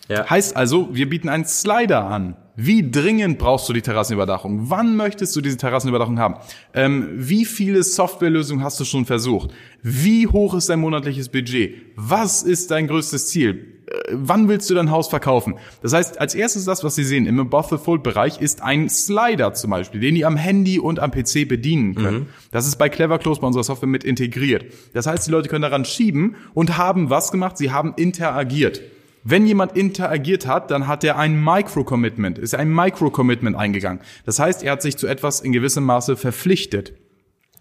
Ja. 0.09 0.29
Heißt 0.29 0.57
also, 0.57 0.89
wir 0.93 1.09
bieten 1.09 1.29
einen 1.29 1.45
Slider 1.45 2.05
an. 2.05 2.37
Wie 2.59 2.91
dringend 2.91 3.39
brauchst 3.39 3.69
du 3.69 3.75
die 3.75 3.83
Terrassenüberdachung? 3.83 4.71
Wann 4.71 4.97
möchtest 4.97 5.37
du 5.37 5.43
diese 5.43 5.59
Terrassenüberdachung 5.59 6.19
haben? 6.19 6.37
Ähm, 6.73 7.11
wie 7.15 7.45
viele 7.45 7.83
Softwarelösungen 7.83 8.65
hast 8.65 8.81
du 8.81 8.85
schon 8.85 9.05
versucht? 9.05 9.51
Wie 9.83 10.27
hoch 10.27 10.55
ist 10.55 10.71
dein 10.71 10.81
monatliches 10.81 11.29
Budget? 11.29 11.75
Was 11.97 12.43
ist 12.43 12.71
dein 12.71 12.87
größtes 12.87 13.29
Ziel? 13.29 13.83
Äh, 13.87 13.93
wann 14.13 14.49
willst 14.49 14.71
du 14.71 14.75
dein 14.75 14.91
Haus 14.91 15.09
verkaufen? 15.09 15.57
Das 15.83 15.93
heißt, 15.93 16.19
als 16.19 16.35
erstes 16.35 16.65
das, 16.65 16.83
was 16.83 16.95
Sie 16.95 17.05
sehen 17.05 17.27
im 17.27 17.39
Above 17.39 17.77
the 17.77 17.85
Fold 17.85 18.03
Bereich, 18.03 18.41
ist 18.41 18.63
ein 18.63 18.89
Slider 18.89 19.53
zum 19.53 19.71
Beispiel, 19.73 20.01
den 20.01 20.17
ihr 20.17 20.27
am 20.27 20.39
Handy 20.39 20.79
und 20.79 20.99
am 20.99 21.11
PC 21.11 21.47
bedienen 21.47 21.95
könnt. 21.95 22.29
Das 22.53 22.67
ist 22.67 22.77
bei 22.77 22.89
Clever 22.89 23.19
Close 23.19 23.39
bei 23.39 23.47
unserer 23.49 23.65
Software 23.65 23.89
mit 23.89 24.03
integriert. 24.03 24.65
Das 24.95 25.07
heißt, 25.07 25.27
die 25.27 25.31
Leute 25.31 25.51
können 25.51 25.63
daran 25.63 25.85
schieben 25.85 26.37
und 26.55 26.79
haben 26.79 27.11
was 27.11 27.33
gemacht? 27.33 27.59
Sie 27.59 27.71
haben 27.71 27.93
interagiert. 27.97 28.81
Wenn 29.29 29.45
jemand 29.45 29.77
interagiert 29.77 30.47
hat, 30.47 30.71
dann 30.71 30.87
hat 30.87 31.03
er 31.03 31.19
ein 31.19 31.43
Micro-Commitment, 31.43 32.39
ist 32.39 32.55
ein 32.55 32.73
Micro-Commitment 32.73 33.57
eingegangen. 33.57 34.01
Das 34.25 34.39
heißt, 34.39 34.63
er 34.63 34.71
hat 34.71 34.83
sich 34.83 34.97
zu 34.97 35.09
etwas 35.09 35.41
in 35.41 35.51
gewissem 35.51 35.83
Maße 35.83 36.17
verpflichtet. 36.17 36.93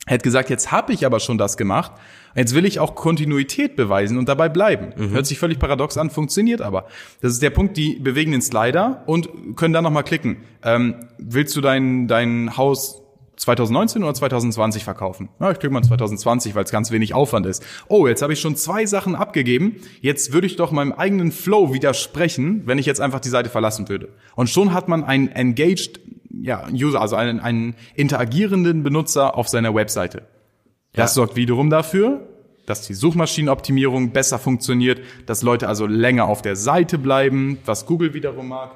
Er 0.06 0.14
hat 0.14 0.22
gesagt, 0.22 0.52
jetzt 0.52 0.72
habe 0.72 0.94
ich 0.94 1.08
aber 1.08 1.20
schon 1.20 1.40
das 1.40 1.58
gemacht, 1.58 1.94
jetzt 2.36 2.54
will 2.54 2.66
ich 2.66 2.80
auch 2.80 2.94
Kontinuität 2.94 3.76
beweisen 3.76 4.20
und 4.20 4.30
dabei 4.30 4.48
bleiben. 4.48 4.94
Hört 5.10 5.26
sich 5.26 5.40
völlig 5.40 5.58
paradox 5.58 5.98
an, 5.98 6.12
funktioniert 6.12 6.62
aber. 6.62 6.86
Das 7.22 7.32
ist 7.32 7.42
der 7.42 7.50
Punkt, 7.50 7.78
die 7.78 7.96
bewegen 7.96 8.32
den 8.32 8.44
Slider 8.44 9.02
und 9.08 9.56
können 9.56 9.74
dann 9.74 9.84
nochmal 9.84 10.04
klicken. 10.04 10.44
Ähm, 10.62 11.08
willst 11.18 11.56
du 11.56 11.62
dein, 11.62 12.08
dein 12.08 12.58
Haus 12.58 13.02
2019 13.38 14.04
oder 14.04 14.14
2020 14.14 14.84
verkaufen? 14.84 15.30
Ja, 15.40 15.52
ich 15.52 15.60
klicke 15.60 15.74
mal 15.74 15.84
2020, 15.84 16.56
weil 16.56 16.64
es 16.64 16.72
ganz 16.72 16.92
wenig 16.92 17.14
Aufwand 17.14 17.46
ist. 17.46 17.64
Oh, 17.88 18.08
jetzt 18.08 18.22
habe 18.22 18.34
ich 18.34 18.40
schon 18.40 18.56
zwei 18.56 18.86
Sachen 18.86 19.16
abgegeben. 19.16 19.76
Jetzt 20.02 20.34
würde 20.34 20.48
ich 20.48 20.56
doch 20.56 20.72
meinem 20.72 20.92
eigenen 20.94 21.32
Flow 21.32 21.74
widersprechen, 21.74 22.64
wenn 22.66 22.78
ich 22.78 22.86
jetzt 22.86 23.02
einfach 23.02 23.20
die 23.20 23.30
Seite 23.30 23.50
verlassen 23.50 23.90
würde. 23.90 24.10
Und 24.36 24.50
schon 24.50 24.74
hat 24.74 24.88
man 24.88 25.04
einen 25.04 25.28
engaged 25.30 26.00
ja, 26.42 26.68
User, 26.72 27.02
also 27.02 27.16
einen, 27.16 27.40
einen 27.40 27.76
interagierenden 27.96 28.84
Benutzer 28.84 29.38
auf 29.38 29.48
seiner 29.48 29.74
Webseite. 29.74 30.24
Das 30.94 31.12
Ja. 31.12 31.16
sorgt 31.16 31.36
wiederum 31.36 31.70
dafür, 31.70 32.28
dass 32.66 32.88
die 32.88 32.94
Suchmaschinenoptimierung 32.94 34.12
besser 34.12 34.40
funktioniert, 34.40 35.00
dass 35.26 35.44
Leute 35.44 35.68
also 35.68 35.86
länger 35.86 36.26
auf 36.28 36.42
der 36.42 36.56
Seite 36.56 36.98
bleiben, 36.98 37.58
was 37.66 37.86
Google 37.86 38.14
wiederum 38.14 38.48
mag. 38.48 38.72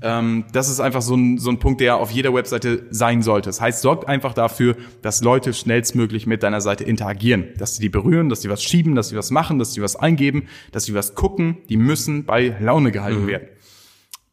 Ähm, 0.00 0.44
das 0.52 0.68
ist 0.68 0.80
einfach 0.80 1.02
so 1.02 1.16
ein, 1.16 1.38
so 1.38 1.50
ein 1.50 1.58
Punkt, 1.58 1.80
der 1.80 1.96
auf 1.96 2.10
jeder 2.10 2.32
Webseite 2.32 2.86
sein 2.90 3.22
sollte. 3.22 3.48
Das 3.48 3.60
heißt, 3.60 3.82
sorgt 3.82 4.06
einfach 4.06 4.32
dafür, 4.32 4.76
dass 5.02 5.22
Leute 5.22 5.52
schnellstmöglich 5.52 6.26
mit 6.26 6.42
deiner 6.42 6.60
Seite 6.60 6.84
interagieren, 6.84 7.48
dass 7.58 7.74
sie 7.74 7.82
die 7.82 7.88
berühren, 7.88 8.28
dass 8.28 8.42
sie 8.42 8.50
was 8.50 8.62
schieben, 8.62 8.94
dass 8.94 9.08
sie 9.08 9.16
was 9.16 9.30
machen, 9.30 9.58
dass 9.58 9.72
sie 9.72 9.82
was 9.82 9.96
eingeben, 9.96 10.48
dass 10.72 10.84
sie 10.84 10.94
was 10.94 11.14
gucken. 11.14 11.58
Die 11.68 11.76
müssen 11.76 12.24
bei 12.24 12.54
Laune 12.60 12.92
gehalten 12.92 13.26
werden. 13.26 13.48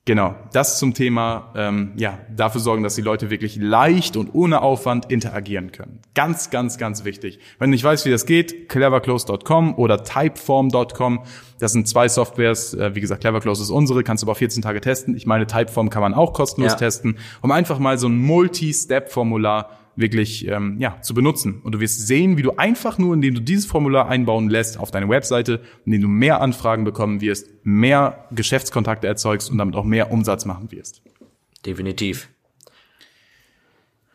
Genau, 0.08 0.36
das 0.54 0.78
zum 0.78 0.94
Thema, 0.94 1.52
ähm, 1.56 1.94
ja, 1.96 2.20
dafür 2.30 2.62
sorgen, 2.62 2.84
dass 2.84 2.94
die 2.94 3.02
Leute 3.02 3.32
wirklich 3.32 3.56
leicht 3.56 4.18
und 4.18 4.36
ohne 4.36 4.62
Aufwand 4.62 5.12
interagieren 5.12 5.72
können. 5.72 6.00
Ganz, 6.14 6.52
ganz, 6.52 6.78
ganz 6.78 7.06
wichtig. 7.06 7.40
Wenn 7.58 7.72
du 7.72 7.72
nicht 7.72 7.84
weißt, 7.84 8.06
wie 8.06 8.12
das 8.12 8.28
geht, 8.28 8.70
cleverclose.com 8.70 9.74
oder 9.74 10.04
typeform.com. 10.04 11.24
Das 11.58 11.72
sind 11.72 11.88
zwei 11.88 12.08
Softwares. 12.08 12.76
Äh, 12.76 12.94
wie 12.94 13.02
gesagt, 13.02 13.22
Cleverclose 13.22 13.64
ist 13.64 13.72
unsere, 13.72 14.04
kannst 14.04 14.22
du 14.22 14.28
aber 14.28 14.36
14 14.36 14.62
Tage 14.62 14.80
testen. 14.80 15.16
Ich 15.16 15.26
meine, 15.26 15.48
Typeform 15.48 15.90
kann 15.90 16.04
man 16.04 16.14
auch 16.14 16.34
kostenlos 16.34 16.74
Ja. 16.74 16.78
testen, 16.78 17.18
um 17.42 17.50
einfach 17.50 17.80
mal 17.80 17.98
so 17.98 18.08
ein 18.08 18.16
Multi-Step-Formular 18.18 19.72
wirklich 19.96 20.48
ähm, 20.48 20.78
ja, 20.80 21.02
zu 21.02 21.14
benutzen. 21.14 21.62
Und 21.64 21.74
du 21.74 21.80
wirst 21.80 22.08
sehen, 22.08 22.38
wie 22.38 22.42
du 22.42 22.52
einfach 22.58 22.98
nur, 22.98 23.14
indem 23.14 23.36
du 23.36 23.42
dieses 23.42 23.66
Formular 23.66 24.08
einbauen 24.10 24.50
lässt 24.50 24.80
auf 24.80 24.92
deine 24.92 25.10
Webseite, 25.10 25.62
indem 25.86 26.02
du 26.02 26.08
mehr 26.08 26.42
Anfragen 26.42 26.84
bekommen 26.84 27.22
wirst, 27.22 27.48
mehr 27.64 28.28
Geschäftskontakte 28.32 29.08
erzeugst 29.08 29.50
und 29.50 29.58
damit 29.58 29.76
auch 29.76 29.86
mehr 29.86 30.12
Umsatz 30.12 30.46
machen 30.46 30.72
wirst. 30.72 31.02
Definitiv. 31.66 32.30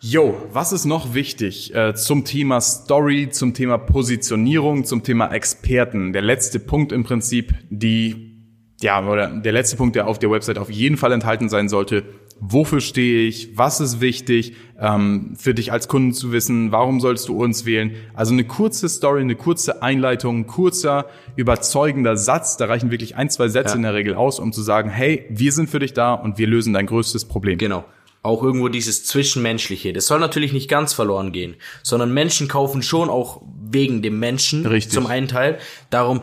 Jo, 0.03 0.35
was 0.51 0.73
ist 0.73 0.87
noch 0.87 1.13
wichtig 1.13 1.75
äh, 1.75 1.95
zum 1.95 2.25
Thema 2.25 2.63
Story, 2.63 3.29
zum 3.31 3.53
Thema 3.53 3.77
Positionierung, 3.77 4.87
zum 4.87 5.03
Thema 5.03 5.31
Experten? 5.31 6.15
Der 6.15 6.23
letzte 6.23 6.59
Punkt 6.59 6.91
im 6.91 7.05
Prinzip, 7.05 7.53
die, 7.69 8.41
ja, 8.81 9.07
oder 9.07 9.29
der 9.29 9.53
letzte 9.53 9.77
Punkt, 9.77 9.97
der 9.97 10.07
auf 10.07 10.19
der 10.19 10.31
Website 10.31 10.57
auf 10.57 10.71
jeden 10.71 10.97
Fall 10.97 11.13
enthalten 11.13 11.51
sein 11.51 11.69
sollte. 11.69 12.05
Wofür 12.43 12.81
stehe 12.81 13.29
ich? 13.29 13.57
Was 13.59 13.81
ist 13.81 14.01
wichtig 14.01 14.55
ähm, 14.81 15.35
für 15.39 15.53
dich 15.53 15.73
als 15.73 15.89
Kunden 15.89 16.15
zu 16.15 16.33
wissen? 16.33 16.73
Warum 16.73 16.99
sollst 17.01 17.29
du 17.29 17.37
uns 17.37 17.67
wählen? 17.67 17.95
Also 18.15 18.33
eine 18.33 18.45
kurze 18.45 18.89
Story, 18.89 19.21
eine 19.21 19.37
kurze 19.37 19.83
Einleitung, 19.83 20.39
ein 20.41 20.47
kurzer, 20.47 21.07
überzeugender 21.37 22.17
Satz. 22.17 22.57
Da 22.57 22.65
reichen 22.67 22.91
wirklich 22.91 23.15
ein, 23.17 23.29
zwei 23.29 23.49
Sätze 23.49 23.73
Ja. 23.73 23.77
in 23.77 23.83
der 23.83 23.95
Regel 23.95 24.15
aus, 24.15 24.41
um 24.41 24.53
zu 24.53 24.63
sagen, 24.63 24.89
hey, 24.89 25.27
wir 25.29 25.53
sind 25.53 25.69
für 25.69 25.81
dich 25.81 25.93
da 25.93 26.15
und 26.15 26.39
wir 26.39 26.47
lösen 26.47 26.73
dein 26.73 26.87
größtes 26.87 27.27
Problem. 27.27 27.59
Genau. 27.59 27.85
Auch 28.23 28.43
irgendwo 28.43 28.69
dieses 28.69 29.05
Zwischenmenschliche. 29.07 29.95
Das 29.95 30.07
soll 30.07 30.19
natürlich 30.21 30.53
nicht 30.53 30.69
ganz 30.69 30.93
verloren 30.93 31.33
gehen, 31.33 31.57
sondern 31.83 32.13
Menschen 32.13 32.49
kaufen 32.49 32.83
schon 32.83 33.09
auch 33.09 33.41
wegen 33.71 34.03
dem 34.03 34.19
Menschen 34.19 34.67
Richtig. 34.67 34.93
zum 34.93 35.07
einen 35.07 35.27
Teil. 35.27 35.59
Darum, 35.89 36.21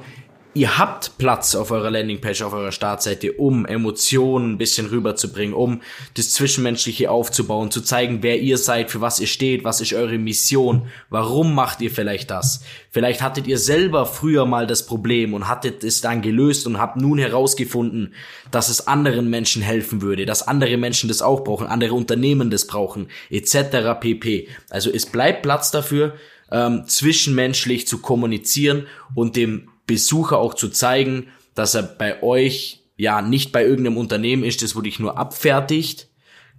ihr 0.58 0.80
habt 0.80 1.17
Platz 1.20 1.56
auf 1.56 1.70
eurer 1.70 1.91
Landingpage, 1.91 2.41
auf 2.41 2.54
eurer 2.54 2.72
Startseite, 2.72 3.34
um 3.34 3.65
Emotionen 3.65 4.54
ein 4.54 4.58
bisschen 4.58 4.88
rüberzubringen, 4.88 5.54
um 5.54 5.82
das 6.15 6.32
Zwischenmenschliche 6.32 7.12
aufzubauen, 7.12 7.70
zu 7.70 7.82
zeigen, 7.82 8.24
wer 8.24 8.39
ihr 8.39 8.58
seid, 8.58 8.89
für 8.89 9.00
was 9.00 9.20
ihr 9.20 9.28
steht, 9.28 9.63
was 9.63 9.82
ist 9.82 9.93
eure 9.93 10.17
Mission, 10.17 10.88
warum 11.10 11.54
macht 11.54 11.82
ihr 11.82 11.91
vielleicht 11.91 12.32
das. 12.32 12.63
Vielleicht 12.89 13.22
hattet 13.22 13.46
ihr 13.46 13.60
selber 13.60 14.08
früher 14.08 14.46
mal 14.46 14.65
das 14.65 14.86
Problem 14.86 15.36
und 15.36 15.48
hattet 15.48 15.84
es 15.84 16.02
dann 16.02 16.24
gelöst 16.24 16.65
und 16.65 16.80
habt 16.80 16.98
nun 16.98 17.20
herausgefunden, 17.20 18.15
dass 18.50 18.70
es 18.70 18.88
anderen 18.88 19.30
Menschen 19.30 19.62
helfen 19.62 20.02
würde, 20.02 20.26
dass 20.26 20.48
andere 20.48 20.78
Menschen 20.78 21.08
das 21.08 21.22
auch 21.22 21.43
brauchen, 21.43 21.67
andere 21.67 21.93
Unternehmen 21.93 22.50
das 22.50 22.65
brauchen, 22.65 23.10
etc. 23.30 24.00
pp. 24.00 24.48
Also 24.72 24.89
es 24.89 25.06
bleibt 25.06 25.43
Platz 25.43 25.70
dafür, 25.70 26.15
ähm, 26.52 26.88
zwischenmenschlich 26.88 27.88
zu 27.88 28.00
kommunizieren 28.00 28.88
und 29.13 29.36
dem 29.36 29.70
Besucher 29.88 30.38
auch 30.38 30.54
zu 30.54 30.69
zeigen, 30.69 31.28
dass 31.56 31.73
er 31.73 31.84
bei 31.84 32.21
euch 32.21 32.84
ja 32.97 33.21
nicht 33.21 33.52
bei 33.52 33.63
irgendeinem 33.63 33.97
Unternehmen 33.97 34.43
ist, 34.43 34.62
das 34.62 34.76
wurde 34.76 34.89
ich 34.89 35.00
nur 35.00 35.17
abfertigt, 35.17 36.10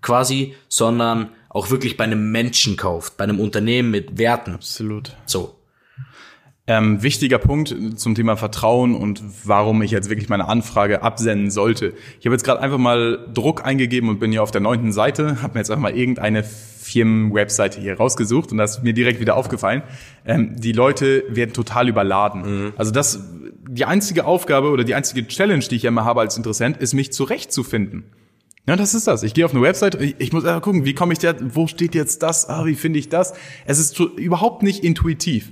quasi, 0.01 0.55
sondern 0.69 1.31
auch 1.49 1.71
wirklich 1.71 1.97
bei 1.97 2.05
einem 2.05 2.31
Menschen 2.31 2.77
kauft, 2.77 3.17
bei 3.17 3.25
einem 3.25 3.41
Unternehmen 3.41 3.91
mit 3.91 4.19
Werten. 4.19 4.55
Absolut. 4.55 5.14
So. 5.27 5.58
Ähm, 6.71 7.03
wichtiger 7.03 7.39
Punkt 7.39 7.75
zum 7.97 8.15
Thema 8.15 8.37
Vertrauen 8.37 8.95
und 8.95 9.23
warum 9.45 9.81
ich 9.81 9.91
jetzt 9.91 10.11
wirklich 10.11 10.29
meine 10.29 10.49
Anfrage 10.49 11.03
absenden 11.03 11.51
sollte. 11.51 11.95
Ich 12.21 12.27
habe 12.27 12.35
jetzt 12.35 12.45
gerade 12.45 12.61
einfach 12.61 12.77
mal 12.77 13.27
Druck 13.33 13.65
eingegeben 13.65 14.11
und 14.11 14.21
bin 14.21 14.33
hier 14.33 14.43
auf 14.43 14.51
der 14.51 14.61
neunten 14.61 14.93
Seite, 14.93 15.41
habe 15.41 15.55
mir 15.55 15.61
jetzt 15.61 15.71
einfach 15.71 15.83
mal 15.83 15.97
irgendeine 15.97 16.45
Firmenwebseite 16.45 17.81
hier 17.81 17.97
rausgesucht 17.97 18.53
und 18.53 18.59
das 18.59 18.77
ist 18.77 18.83
mir 18.85 18.93
direkt 18.93 19.19
wieder 19.19 19.35
aufgefallen. 19.37 19.83
Ähm, 20.27 20.57
die 20.59 20.73
Leute 20.73 21.25
werden 21.31 21.55
total 21.55 21.89
überladen. 21.89 22.75
Also 22.77 22.91
das, 22.93 23.19
die 23.67 23.87
einzige 23.87 24.27
Aufgabe 24.27 24.69
oder 24.69 24.85
die 24.85 24.95
einzige 24.95 25.27
Challenge, 25.27 25.65
die 25.65 25.77
ich 25.77 25.87
immer 25.87 26.05
habe 26.05 26.21
als 26.21 26.37
Interessent, 26.37 26.77
ist 26.77 26.93
mich 26.93 27.13
zurechtzufinden. 27.13 28.05
Ja, 28.67 28.77
das 28.77 28.93
ist 28.93 29.07
das. 29.07 29.23
Ich 29.23 29.33
gehe 29.33 29.47
auf 29.47 29.55
eine 29.55 29.63
Website, 29.63 29.95
ich, 29.99 30.17
ich 30.19 30.35
muss 30.35 30.45
einfach 30.45 30.61
gucken, 30.61 30.85
wie 30.85 30.93
komme 30.93 31.15
ich 31.15 31.19
da, 31.19 31.33
wo 31.55 31.67
steht 31.67 31.95
jetzt 31.95 32.23
das, 32.23 32.51
ah, 32.51 32.67
wie 32.67 32.75
finde 32.75 32.99
ich 32.99 33.09
das? 33.09 33.33
Es 33.65 33.79
ist 33.79 33.97
to- 33.97 34.15
überhaupt 34.17 34.63
nicht 34.63 34.85
intuitiv. 34.85 35.51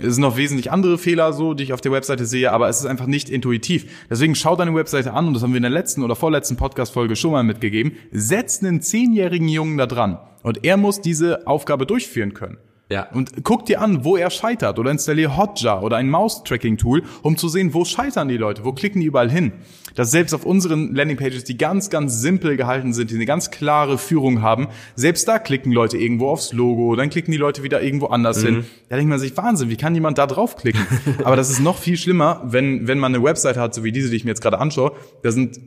Es 0.00 0.14
sind 0.14 0.22
noch 0.22 0.36
wesentlich 0.36 0.72
andere 0.72 0.98
Fehler 0.98 1.32
so, 1.32 1.54
die 1.54 1.62
ich 1.62 1.72
auf 1.72 1.80
der 1.80 1.92
Webseite 1.92 2.26
sehe, 2.26 2.50
aber 2.50 2.68
es 2.68 2.80
ist 2.80 2.86
einfach 2.86 3.06
nicht 3.06 3.30
intuitiv. 3.30 3.86
Deswegen 4.10 4.34
schau 4.34 4.56
deine 4.56 4.74
Webseite 4.74 5.12
an 5.12 5.28
und 5.28 5.34
das 5.34 5.44
haben 5.44 5.52
wir 5.52 5.58
in 5.58 5.62
der 5.62 5.70
letzten 5.70 6.02
oder 6.02 6.16
vorletzten 6.16 6.56
Podcast-Folge 6.56 7.14
schon 7.14 7.30
mal 7.30 7.44
mitgegeben. 7.44 7.92
Setz 8.10 8.60
einen 8.60 8.80
zehnjährigen 8.80 9.48
Jungen 9.48 9.78
da 9.78 9.86
dran 9.86 10.18
und 10.42 10.64
er 10.64 10.76
muss 10.76 11.00
diese 11.00 11.46
Aufgabe 11.46 11.86
durchführen 11.86 12.34
können. 12.34 12.58
Ja. 12.90 13.08
Und 13.12 13.44
guck 13.44 13.64
dir 13.64 13.80
an, 13.80 14.04
wo 14.04 14.16
er 14.16 14.28
scheitert 14.30 14.78
oder 14.78 14.90
installier 14.90 15.36
Hotjar 15.38 15.82
oder 15.82 15.96
ein 15.96 16.10
Mouse-Tracking-Tool, 16.10 17.02
um 17.22 17.38
zu 17.38 17.48
sehen, 17.48 17.72
wo 17.72 17.84
scheitern 17.86 18.28
die 18.28 18.36
Leute, 18.36 18.64
wo 18.64 18.72
klicken 18.72 19.00
die 19.00 19.06
überall 19.06 19.30
hin. 19.30 19.52
Dass 19.94 20.10
selbst 20.10 20.34
auf 20.34 20.44
unseren 20.44 20.94
Landingpages, 20.94 21.44
die 21.44 21.56
ganz, 21.56 21.88
ganz 21.88 22.20
simpel 22.20 22.56
gehalten 22.58 22.92
sind, 22.92 23.10
die 23.10 23.14
eine 23.14 23.24
ganz 23.26 23.50
klare 23.50 23.96
Führung 23.96 24.42
haben, 24.42 24.68
selbst 24.96 25.26
da 25.26 25.38
klicken 25.38 25.72
Leute 25.72 25.96
irgendwo 25.96 26.28
aufs 26.28 26.52
Logo, 26.52 26.94
dann 26.94 27.08
klicken 27.10 27.32
die 27.32 27.38
Leute 27.38 27.62
wieder 27.62 27.80
irgendwo 27.82 28.06
anders 28.06 28.42
Mhm. 28.42 28.46
hin. 28.46 28.64
Da 28.90 28.96
denkt 28.96 29.08
man 29.08 29.18
sich, 29.18 29.34
Wahnsinn, 29.36 29.70
wie 29.70 29.76
kann 29.76 29.94
jemand 29.94 30.18
da 30.18 30.26
draufklicken? 30.26 30.86
Aber 31.24 31.36
das 31.36 31.50
ist 31.50 31.60
noch 31.60 31.78
viel 31.78 31.96
schlimmer, 31.96 32.42
wenn, 32.44 32.86
wenn 32.86 32.98
man 32.98 33.14
eine 33.14 33.24
Website 33.24 33.56
hat, 33.56 33.74
so 33.74 33.82
wie 33.82 33.92
diese, 33.92 34.10
die 34.10 34.16
ich 34.16 34.24
mir 34.24 34.30
jetzt 34.32 34.42
gerade 34.42 34.58
anschaue, 34.58 34.92
da 35.22 35.32
sind 35.32 35.58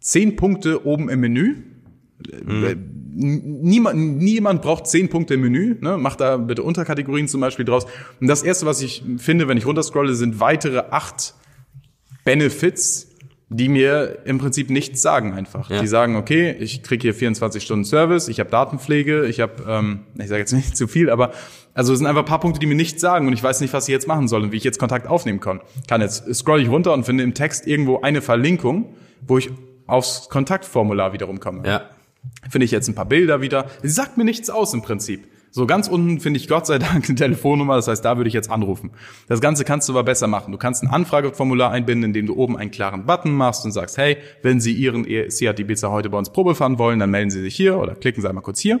zehn 0.00 0.36
Punkte 0.36 0.86
oben 0.86 1.08
im 1.08 1.20
Menü. 1.20 1.56
Äh, 2.32 2.76
Niemand, 3.20 3.98
niemand 4.18 4.62
braucht 4.62 4.86
zehn 4.86 5.08
Punkte 5.08 5.34
im 5.34 5.40
Menü. 5.40 5.76
Ne? 5.80 5.96
Mach 5.98 6.14
da 6.14 6.36
bitte 6.36 6.62
Unterkategorien 6.62 7.26
zum 7.26 7.40
Beispiel 7.40 7.64
draus. 7.64 7.84
Und 8.20 8.28
das 8.28 8.44
erste, 8.44 8.64
was 8.64 8.80
ich 8.80 9.02
finde, 9.18 9.48
wenn 9.48 9.58
ich 9.58 9.66
runterscrolle, 9.66 10.14
sind 10.14 10.38
weitere 10.38 10.84
acht 10.90 11.34
Benefits, 12.24 13.08
die 13.48 13.68
mir 13.68 14.18
im 14.24 14.38
Prinzip 14.38 14.70
nichts 14.70 15.02
sagen 15.02 15.32
einfach. 15.32 15.70
Ja. 15.70 15.80
Die 15.80 15.86
sagen, 15.86 16.16
okay, 16.16 16.54
ich 16.60 16.82
kriege 16.82 17.02
hier 17.02 17.14
24 17.14 17.62
Stunden 17.62 17.84
Service, 17.84 18.28
ich 18.28 18.38
habe 18.40 18.50
Datenpflege, 18.50 19.26
ich 19.26 19.40
habe, 19.40 19.64
ähm, 19.66 20.00
ich 20.16 20.28
sage 20.28 20.40
jetzt 20.40 20.52
nicht 20.52 20.76
zu 20.76 20.86
viel, 20.86 21.10
aber 21.10 21.32
also 21.74 21.92
es 21.92 21.98
sind 21.98 22.06
einfach 22.06 22.22
ein 22.22 22.26
paar 22.26 22.40
Punkte, 22.40 22.60
die 22.60 22.66
mir 22.66 22.74
nichts 22.74 23.00
sagen 23.00 23.26
und 23.26 23.32
ich 23.32 23.42
weiß 23.42 23.60
nicht, 23.62 23.72
was 23.72 23.88
ich 23.88 23.92
jetzt 23.92 24.06
machen 24.06 24.28
soll 24.28 24.42
und 24.42 24.52
wie 24.52 24.56
ich 24.56 24.64
jetzt 24.64 24.78
Kontakt 24.78 25.06
aufnehmen 25.06 25.40
kann. 25.40 25.60
Kann 25.88 26.02
jetzt 26.02 26.32
scroll 26.34 26.60
ich 26.60 26.68
runter 26.68 26.92
und 26.92 27.04
finde 27.04 27.24
im 27.24 27.34
Text 27.34 27.66
irgendwo 27.66 28.00
eine 28.00 28.20
Verlinkung, 28.20 28.94
wo 29.26 29.38
ich 29.38 29.50
aufs 29.86 30.28
Kontaktformular 30.28 31.12
wiederum 31.12 31.40
komme 31.40 31.66
Ja. 31.66 31.82
Finde 32.50 32.64
ich 32.64 32.70
jetzt 32.70 32.88
ein 32.88 32.94
paar 32.94 33.06
Bilder 33.06 33.40
wieder. 33.40 33.70
Sie 33.82 33.88
sagt 33.88 34.16
mir 34.16 34.24
nichts 34.24 34.50
aus 34.50 34.74
im 34.74 34.82
Prinzip. 34.82 35.26
So 35.50 35.66
ganz 35.66 35.88
unten 35.88 36.20
finde 36.20 36.38
ich 36.38 36.48
Gott 36.48 36.66
sei 36.66 36.78
Dank 36.78 37.08
eine 37.08 37.14
Telefonnummer, 37.14 37.76
das 37.76 37.88
heißt, 37.88 38.04
da 38.04 38.16
würde 38.16 38.28
ich 38.28 38.34
jetzt 38.34 38.50
anrufen. 38.50 38.90
Das 39.28 39.40
Ganze 39.40 39.64
kannst 39.64 39.88
du 39.88 39.92
aber 39.92 40.04
besser 40.04 40.26
machen. 40.26 40.52
Du 40.52 40.58
kannst 40.58 40.82
ein 40.82 40.88
Anfrageformular 40.88 41.70
einbinden, 41.70 42.04
indem 42.04 42.26
du 42.26 42.36
oben 42.36 42.56
einen 42.56 42.70
klaren 42.70 43.06
Button 43.06 43.32
machst 43.32 43.64
und 43.64 43.72
sagst, 43.72 43.96
hey, 43.96 44.18
wenn 44.42 44.60
Sie 44.60 44.72
Ihren 44.72 45.06
Seat 45.30 45.58
Ibiza 45.58 45.90
heute 45.90 46.10
bei 46.10 46.18
uns 46.18 46.30
Probe 46.30 46.54
fahren 46.54 46.78
wollen, 46.78 46.98
dann 46.98 47.10
melden 47.10 47.30
Sie 47.30 47.40
sich 47.40 47.56
hier 47.56 47.78
oder 47.78 47.94
klicken 47.94 48.20
Sie 48.20 48.28
einmal 48.28 48.42
kurz 48.42 48.60
hier. 48.60 48.80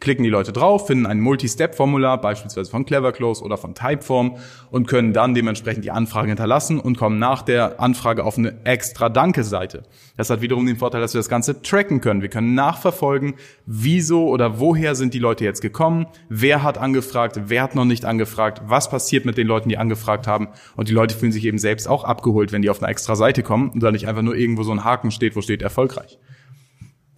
Klicken 0.00 0.24
die 0.24 0.30
Leute 0.30 0.52
drauf, 0.52 0.88
finden 0.88 1.06
ein 1.06 1.20
Multi-Step-Formular, 1.20 2.20
beispielsweise 2.20 2.70
von 2.70 2.84
Cleverclose 2.84 3.44
oder 3.44 3.56
von 3.56 3.74
Typeform 3.74 4.36
und 4.70 4.88
können 4.88 5.12
dann 5.12 5.34
dementsprechend 5.34 5.84
die 5.84 5.90
Anfrage 5.90 6.28
hinterlassen 6.28 6.80
und 6.80 6.98
kommen 6.98 7.18
nach 7.18 7.42
der 7.42 7.80
Anfrage 7.80 8.24
auf 8.24 8.36
eine 8.36 8.64
extra 8.64 9.08
Danke-Seite. 9.08 9.84
Das 10.16 10.30
hat 10.30 10.40
wiederum 10.40 10.66
den 10.66 10.76
Vorteil, 10.76 11.00
dass 11.00 11.14
wir 11.14 11.20
das 11.20 11.28
Ganze 11.28 11.62
tracken 11.62 12.00
können. 12.00 12.22
Wir 12.22 12.28
können 12.28 12.54
nachverfolgen, 12.54 13.34
wieso 13.66 14.28
oder 14.28 14.58
woher 14.58 14.94
sind 14.96 15.14
die 15.14 15.20
Leute 15.20 15.44
jetzt 15.44 15.62
gekommen, 15.62 16.06
wer 16.28 16.62
hat 16.62 16.78
angefragt, 16.78 17.40
wer 17.46 17.62
hat 17.62 17.74
noch 17.74 17.84
nicht 17.84 18.04
angefragt, 18.04 18.62
was 18.64 18.90
passiert 18.90 19.24
mit 19.24 19.36
den 19.36 19.46
Leuten, 19.46 19.68
die 19.68 19.78
angefragt 19.78 20.26
haben. 20.26 20.48
Und 20.76 20.88
die 20.88 20.92
Leute 20.92 21.14
fühlen 21.14 21.32
sich 21.32 21.44
eben 21.44 21.58
selbst 21.58 21.88
auch 21.88 22.04
abgeholt, 22.04 22.52
wenn 22.52 22.62
die 22.62 22.70
auf 22.70 22.82
eine 22.82 22.90
extra 22.90 23.16
Seite 23.16 23.42
kommen 23.42 23.70
und 23.70 23.82
da 23.82 23.90
nicht 23.90 24.08
einfach 24.08 24.22
nur 24.22 24.36
irgendwo 24.36 24.62
so 24.62 24.72
ein 24.72 24.84
Haken 24.84 25.10
steht, 25.10 25.36
wo 25.36 25.40
steht 25.40 25.62
erfolgreich. 25.62 26.18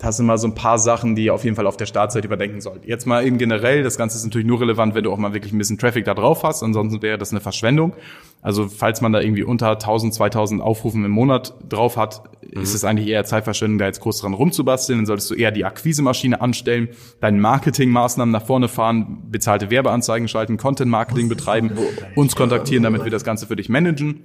Das 0.01 0.17
sind 0.17 0.25
mal 0.25 0.39
so 0.39 0.49
ein 0.49 0.55
paar 0.55 0.79
Sachen, 0.79 1.15
die 1.15 1.25
ihr 1.25 1.35
auf 1.35 1.45
jeden 1.45 1.57
Fall 1.57 1.67
auf 1.67 1.77
der 1.77 1.85
Startseite 1.85 2.27
überdenken 2.27 2.63
sollt. 2.63 2.87
Jetzt 2.87 3.07
mal 3.07 3.27
eben 3.27 3.37
generell, 3.37 3.83
das 3.83 3.99
Ganze 3.99 4.17
ist 4.17 4.25
natürlich 4.25 4.47
nur 4.47 4.61
relevant, 4.61 4.95
wenn 4.95 5.05
du 5.05 5.13
auch 5.13 5.19
mal 5.19 5.35
wirklich 5.35 5.53
ein 5.53 5.59
bisschen 5.59 5.77
Traffic 5.77 6.07
da 6.07 6.15
drauf 6.15 6.43
hast, 6.43 6.63
ansonsten 6.63 7.03
wäre 7.03 7.19
das 7.19 7.33
eine 7.33 7.41
Verschwendung. 7.41 7.93
Also 8.41 8.69
falls 8.69 9.03
man 9.03 9.13
da 9.13 9.21
irgendwie 9.21 9.43
unter 9.43 9.73
1000, 9.73 10.15
2000 10.15 10.63
Aufrufen 10.63 11.05
im 11.05 11.11
Monat 11.11 11.55
drauf 11.69 11.99
hat, 11.99 12.23
ist 12.41 12.73
es 12.75 12.85
eigentlich 12.85 13.09
eher 13.09 13.25
Zeitverschwendung, 13.27 13.79
da 13.79 13.85
jetzt 13.85 14.01
groß 14.01 14.21
dran 14.21 14.33
rumzubasteln. 14.33 15.01
Dann 15.01 15.07
solltest 15.07 15.31
du 15.31 15.35
eher 15.35 15.51
die 15.51 15.67
Akquisemaschine 15.67 16.41
anstellen, 16.41 16.89
deine 17.21 17.39
Marketingmaßnahmen 17.39 18.33
nach 18.33 18.47
vorne 18.47 18.69
fahren, 18.69 19.25
bezahlte 19.31 19.71
Werbeanzeigen 19.71 20.29
schalten, 20.29 20.57
Content-Marketing 20.57 21.29
betreiben, 21.29 21.73
uns 22.15 22.35
kontaktieren, 22.35 22.83
damit 22.85 23.05
wir 23.05 23.11
das 23.11 23.25
Ganze 23.25 23.47
für 23.47 23.57
dich 23.57 23.69
managen. 23.69 24.25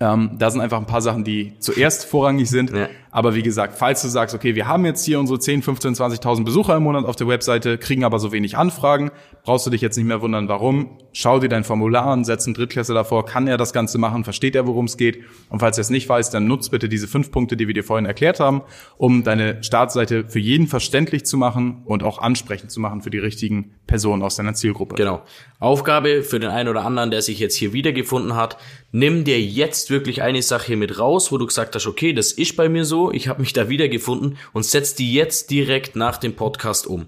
Ähm, 0.00 0.32
da 0.38 0.50
sind 0.50 0.60
einfach 0.60 0.78
ein 0.78 0.86
paar 0.86 1.00
Sachen, 1.00 1.24
die 1.24 1.54
zuerst 1.58 2.04
vorrangig 2.04 2.50
sind. 2.50 2.70
Ja. 2.70 2.88
Aber 3.14 3.36
wie 3.36 3.44
gesagt, 3.44 3.78
falls 3.78 4.02
du 4.02 4.08
sagst, 4.08 4.34
okay, 4.34 4.56
wir 4.56 4.66
haben 4.66 4.84
jetzt 4.84 5.04
hier 5.04 5.20
unsere 5.20 5.38
10, 5.38 5.62
15, 5.62 5.94
20.000 5.94 6.44
Besucher 6.44 6.74
im 6.74 6.82
Monat 6.82 7.04
auf 7.04 7.14
der 7.14 7.28
Webseite, 7.28 7.78
kriegen 7.78 8.02
aber 8.02 8.18
so 8.18 8.32
wenig 8.32 8.56
Anfragen, 8.56 9.12
brauchst 9.44 9.64
du 9.64 9.70
dich 9.70 9.80
jetzt 9.80 9.96
nicht 9.96 10.06
mehr 10.06 10.20
wundern, 10.20 10.48
warum. 10.48 10.98
Schau 11.12 11.38
dir 11.38 11.48
dein 11.48 11.62
Formular 11.62 12.06
an, 12.06 12.24
setz 12.24 12.44
einen 12.44 12.54
Drittklässler 12.54 12.96
davor, 12.96 13.24
kann 13.24 13.46
er 13.46 13.56
das 13.56 13.72
Ganze 13.72 13.98
machen, 13.98 14.24
versteht 14.24 14.56
er, 14.56 14.66
worum 14.66 14.86
es 14.86 14.96
geht. 14.96 15.20
Und 15.48 15.60
falls 15.60 15.78
er 15.78 15.82
es 15.82 15.90
nicht 15.90 16.08
weiß, 16.08 16.30
dann 16.30 16.48
nutzt 16.48 16.72
bitte 16.72 16.88
diese 16.88 17.06
fünf 17.06 17.30
Punkte, 17.30 17.56
die 17.56 17.68
wir 17.68 17.74
dir 17.74 17.84
vorhin 17.84 18.04
erklärt 18.04 18.40
haben, 18.40 18.62
um 18.96 19.22
deine 19.22 19.62
Startseite 19.62 20.24
für 20.26 20.40
jeden 20.40 20.66
verständlich 20.66 21.24
zu 21.24 21.36
machen 21.36 21.82
und 21.84 22.02
auch 22.02 22.18
ansprechend 22.18 22.72
zu 22.72 22.80
machen 22.80 23.00
für 23.00 23.10
die 23.10 23.18
richtigen 23.18 23.76
Personen 23.86 24.24
aus 24.24 24.34
deiner 24.34 24.54
Zielgruppe. 24.54 24.96
Genau. 24.96 25.22
Aufgabe 25.60 26.24
für 26.24 26.40
den 26.40 26.50
einen 26.50 26.68
oder 26.68 26.84
anderen, 26.84 27.12
der 27.12 27.22
sich 27.22 27.38
jetzt 27.38 27.54
hier 27.54 27.72
wiedergefunden 27.72 28.34
hat, 28.34 28.56
nimm 28.90 29.24
dir 29.24 29.40
jetzt 29.40 29.90
wirklich 29.90 30.22
eine 30.22 30.42
Sache 30.42 30.76
mit 30.76 30.98
raus, 30.98 31.30
wo 31.30 31.38
du 31.38 31.46
gesagt 31.46 31.76
hast, 31.76 31.86
okay, 31.86 32.12
das 32.12 32.32
ist 32.32 32.56
bei 32.56 32.68
mir 32.68 32.84
so, 32.84 33.03
ich 33.12 33.28
habe 33.28 33.40
mich 33.40 33.52
da 33.52 33.68
wiedergefunden 33.68 34.38
und 34.52 34.64
setz 34.64 34.94
die 34.94 35.12
jetzt 35.12 35.50
direkt 35.50 35.96
nach 35.96 36.18
dem 36.18 36.34
Podcast 36.36 36.86
um. 36.86 37.06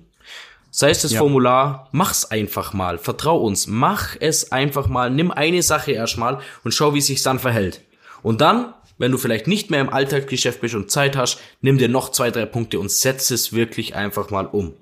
Sei 0.71 0.91
es 0.91 1.03
das 1.03 1.13
Ja. 1.13 1.21
Formular, 1.21 1.89
mach's 1.93 2.27
einfach 2.27 2.75
mal, 2.75 2.99
vertrau 2.99 3.39
uns, 3.39 3.67
mach 3.67 4.17
es 4.21 4.53
einfach 4.53 4.89
mal, 4.89 5.11
nimm 5.11 5.31
eine 5.31 5.63
Sache 5.63 5.93
erstmal 5.93 6.41
und 6.65 6.73
schau, 6.73 6.93
wie 6.93 7.01
sich's 7.01 7.23
dann 7.23 7.39
verhält. 7.39 7.81
Und 8.23 8.41
dann, 8.43 8.75
wenn 8.99 9.13
du 9.13 9.19
vielleicht 9.19 9.47
nicht 9.47 9.71
mehr 9.71 9.81
im 9.81 9.89
Alltagsgeschäft 9.89 10.61
bist 10.61 10.75
und 10.75 10.91
Zeit 10.91 11.17
hast, 11.17 11.39
nimm 11.63 11.79
dir 11.79 11.89
noch 11.89 12.11
zwei, 12.11 12.31
drei 12.31 12.45
Punkte 12.45 12.79
und 12.79 12.91
setz 12.91 13.31
es 13.31 13.53
wirklich 13.53 13.95
einfach 13.95 14.31
mal 14.31 14.47
um. 14.47 14.75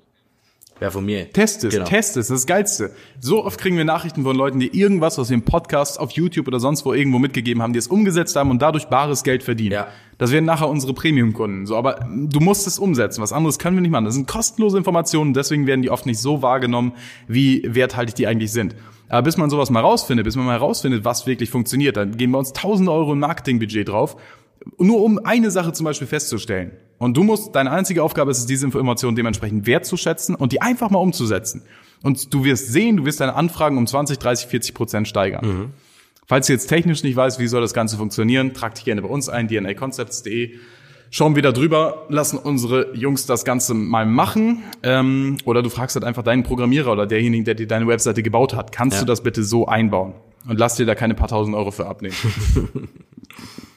Wer 0.79 0.91
von 0.91 1.05
mir. 1.05 1.31
Test 1.31 1.63
es, 1.63 1.73
Genau. 1.73 1.85
test 1.85 2.17
es, 2.17 2.27
das 2.27 2.35
ist 2.35 2.43
das 2.43 2.47
Geilste. 2.47 2.91
So 3.21 3.45
oft 3.45 3.57
kriegen 3.59 3.77
wir 3.77 3.85
Nachrichten 3.85 4.23
von 4.23 4.35
Leuten, 4.35 4.59
die 4.59 4.77
irgendwas 4.77 5.17
aus 5.17 5.29
dem 5.29 5.43
Podcast 5.43 5.97
auf 5.99 6.11
YouTube 6.11 6.47
oder 6.49 6.59
sonst 6.59 6.85
wo 6.85 6.93
irgendwo 6.93 7.17
mitgegeben 7.17 7.61
haben, 7.61 7.71
die 7.71 7.79
es 7.79 7.87
umgesetzt 7.87 8.35
haben 8.35 8.49
und 8.51 8.61
dadurch 8.61 8.87
bares 8.87 9.23
Geld 9.23 9.41
verdienen. 9.41 9.71
Ja. 9.71 9.87
Das 10.17 10.31
werden 10.31 10.43
nachher 10.43 10.67
unsere 10.67 10.93
Premium-Kunden. 10.93 11.65
So, 11.65 11.77
aber 11.77 12.05
du 12.09 12.39
musst 12.41 12.67
es 12.67 12.77
umsetzen. 12.77 13.21
Was 13.21 13.31
anderes 13.31 13.57
können 13.57 13.77
wir 13.77 13.81
nicht 13.81 13.91
machen. 13.91 14.03
Das 14.03 14.15
sind 14.15 14.27
kostenlose 14.27 14.77
Informationen, 14.77 15.33
deswegen 15.33 15.65
werden 15.65 15.81
die 15.81 15.89
oft 15.89 16.05
nicht 16.05 16.19
so 16.19 16.41
wahrgenommen, 16.41 16.91
wie 17.27 17.63
werthaltig 17.65 18.15
die 18.15 18.27
eigentlich 18.27 18.51
sind. 18.51 18.75
Aber 19.07 19.21
bis 19.21 19.37
man 19.37 19.49
sowas 19.49 19.69
mal 19.69 19.81
rausfindet, 19.81 20.25
bis 20.25 20.35
man 20.35 20.45
mal 20.45 20.53
herausfindet, 20.53 21.05
was 21.05 21.25
wirklich 21.25 21.49
funktioniert, 21.49 21.95
dann 21.95 22.17
geben 22.17 22.33
wir 22.33 22.39
uns 22.39 22.49
1000 22.53 22.89
Euro 22.89 23.13
im 23.13 23.19
Marketingbudget 23.19 23.87
drauf, 23.87 24.17
nur 24.77 25.03
um 25.03 25.19
eine 25.23 25.51
Sache 25.51 25.73
zum 25.73 25.83
Beispiel 25.85 26.07
festzustellen. 26.07 26.71
Und 26.97 27.17
du 27.17 27.23
musst, 27.23 27.55
deine 27.55 27.71
einzige 27.71 28.03
Aufgabe 28.03 28.31
ist 28.31 28.39
es, 28.39 28.45
diese 28.45 28.65
Information 28.65 29.15
dementsprechend 29.15 29.67
wertzuschätzen 29.67 30.35
und 30.35 30.51
die 30.53 30.61
einfach 30.61 30.89
mal 30.89 30.99
umzusetzen. 30.99 31.63
Und 32.03 32.33
du 32.33 32.43
wirst 32.43 32.71
sehen, 32.71 32.97
du 32.97 33.05
wirst 33.05 33.19
deine 33.19 33.35
Anfragen 33.35 33.77
um 33.77 33.85
20, 33.87 34.17
30, 34.19 34.47
40 34.47 34.73
Prozent 34.73 35.07
steigern. 35.07 35.73
Falls 36.27 36.47
du 36.47 36.53
jetzt 36.53 36.67
technisch 36.67 37.03
nicht 37.03 37.15
weißt, 37.15 37.39
wie 37.39 37.47
soll 37.47 37.61
das 37.61 37.73
Ganze 37.73 37.97
funktionieren, 37.97 38.53
trag 38.53 38.75
dich 38.75 38.85
gerne 38.85 39.01
bei 39.01 39.07
uns 39.09 39.29
ein, 39.29 39.47
dnaconcepts.de. 39.47 40.55
Schauen 41.11 41.35
wir 41.35 41.43
da 41.43 41.51
drüber, 41.51 42.05
lassen 42.09 42.37
unsere 42.37 42.95
Jungs 42.95 43.25
das 43.25 43.45
Ganze 43.45 43.73
mal 43.73 44.05
machen. 44.05 44.63
Ähm, 44.83 45.37
oder 45.45 45.61
du 45.61 45.69
fragst 45.69 45.95
halt 45.95 46.03
einfach 46.03 46.23
deinen 46.23 46.43
Programmierer 46.43 46.91
oder 46.91 47.05
derjenigen, 47.05 47.45
der 47.45 47.53
dir 47.55 47.67
deine 47.67 47.87
Webseite 47.87 48.23
gebaut 48.23 48.53
hat. 48.55 48.71
Kannst 48.71 48.95
Ja. 48.95 49.01
du 49.01 49.05
das 49.05 49.21
bitte 49.21 49.43
so 49.43 49.67
einbauen? 49.67 50.13
Und 50.47 50.59
lass 50.59 50.75
dir 50.75 50.85
da 50.85 50.95
keine 50.95 51.13
paar 51.13 51.27
tausend 51.27 51.55
Euro 51.55 51.71
für 51.71 51.85
abnehmen. 51.87 52.15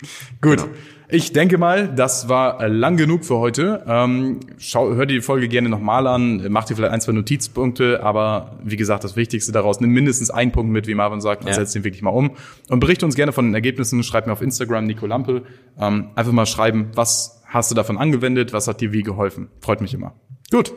Gut. 0.40 0.64
Ich 1.10 1.32
denke 1.32 1.56
mal, 1.56 1.88
das 1.88 2.28
war 2.28 2.60
äh, 2.60 2.68
lang 2.68 2.98
genug 2.98 3.24
für 3.24 3.38
heute. 3.38 3.82
Ähm, 3.88 4.40
schau, 4.58 4.92
hör 4.94 5.06
dir 5.06 5.14
die 5.14 5.22
Folge 5.22 5.48
gerne 5.48 5.70
nochmal 5.70 6.06
an, 6.06 6.44
mach 6.50 6.64
dir 6.66 6.76
vielleicht 6.76 6.92
ein, 6.92 7.00
zwei 7.00 7.12
Notizpunkte, 7.12 8.02
aber 8.02 8.58
wie 8.62 8.76
gesagt, 8.76 9.04
das 9.04 9.16
Wichtigste 9.16 9.50
daraus, 9.50 9.80
nimm 9.80 9.90
mindestens 9.90 10.28
einen 10.28 10.52
Punkt 10.52 10.70
mit, 10.70 10.86
wie 10.86 10.94
Marvin 10.94 11.22
sagt, 11.22 11.44
und 11.44 11.48
Ja. 11.48 11.54
setz 11.54 11.72
den 11.72 11.82
wirklich 11.82 12.02
mal 12.02 12.10
um. 12.10 12.32
Und 12.68 12.80
berichte 12.80 13.06
uns 13.06 13.14
gerne 13.14 13.32
von 13.32 13.46
den 13.46 13.54
Ergebnissen, 13.54 14.02
schreib 14.02 14.26
mir 14.26 14.34
auf 14.34 14.42
Instagram, 14.42 14.84
Nico 14.84 15.06
Lampe, 15.06 15.44
ähm, 15.80 16.10
einfach 16.14 16.32
mal 16.32 16.44
schreiben, 16.44 16.90
was 16.94 17.42
hast 17.46 17.70
du 17.70 17.74
davon 17.74 17.96
angewendet, 17.96 18.52
was 18.52 18.68
hat 18.68 18.82
dir 18.82 18.92
wie 18.92 19.02
geholfen. 19.02 19.48
Freut 19.62 19.80
mich 19.80 19.94
immer. 19.94 20.12
Gut. 20.50 20.74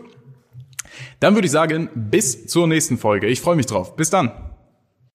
Dann 1.19 1.35
würde 1.35 1.45
ich 1.45 1.51
sagen, 1.51 1.89
bis 1.93 2.47
zur 2.47 2.67
nächsten 2.67 2.97
Folge. 2.97 3.27
Ich 3.27 3.41
freue 3.41 3.57
mich 3.57 3.65
drauf. 3.65 3.97
Bis 3.97 4.09
dann. 4.09 4.31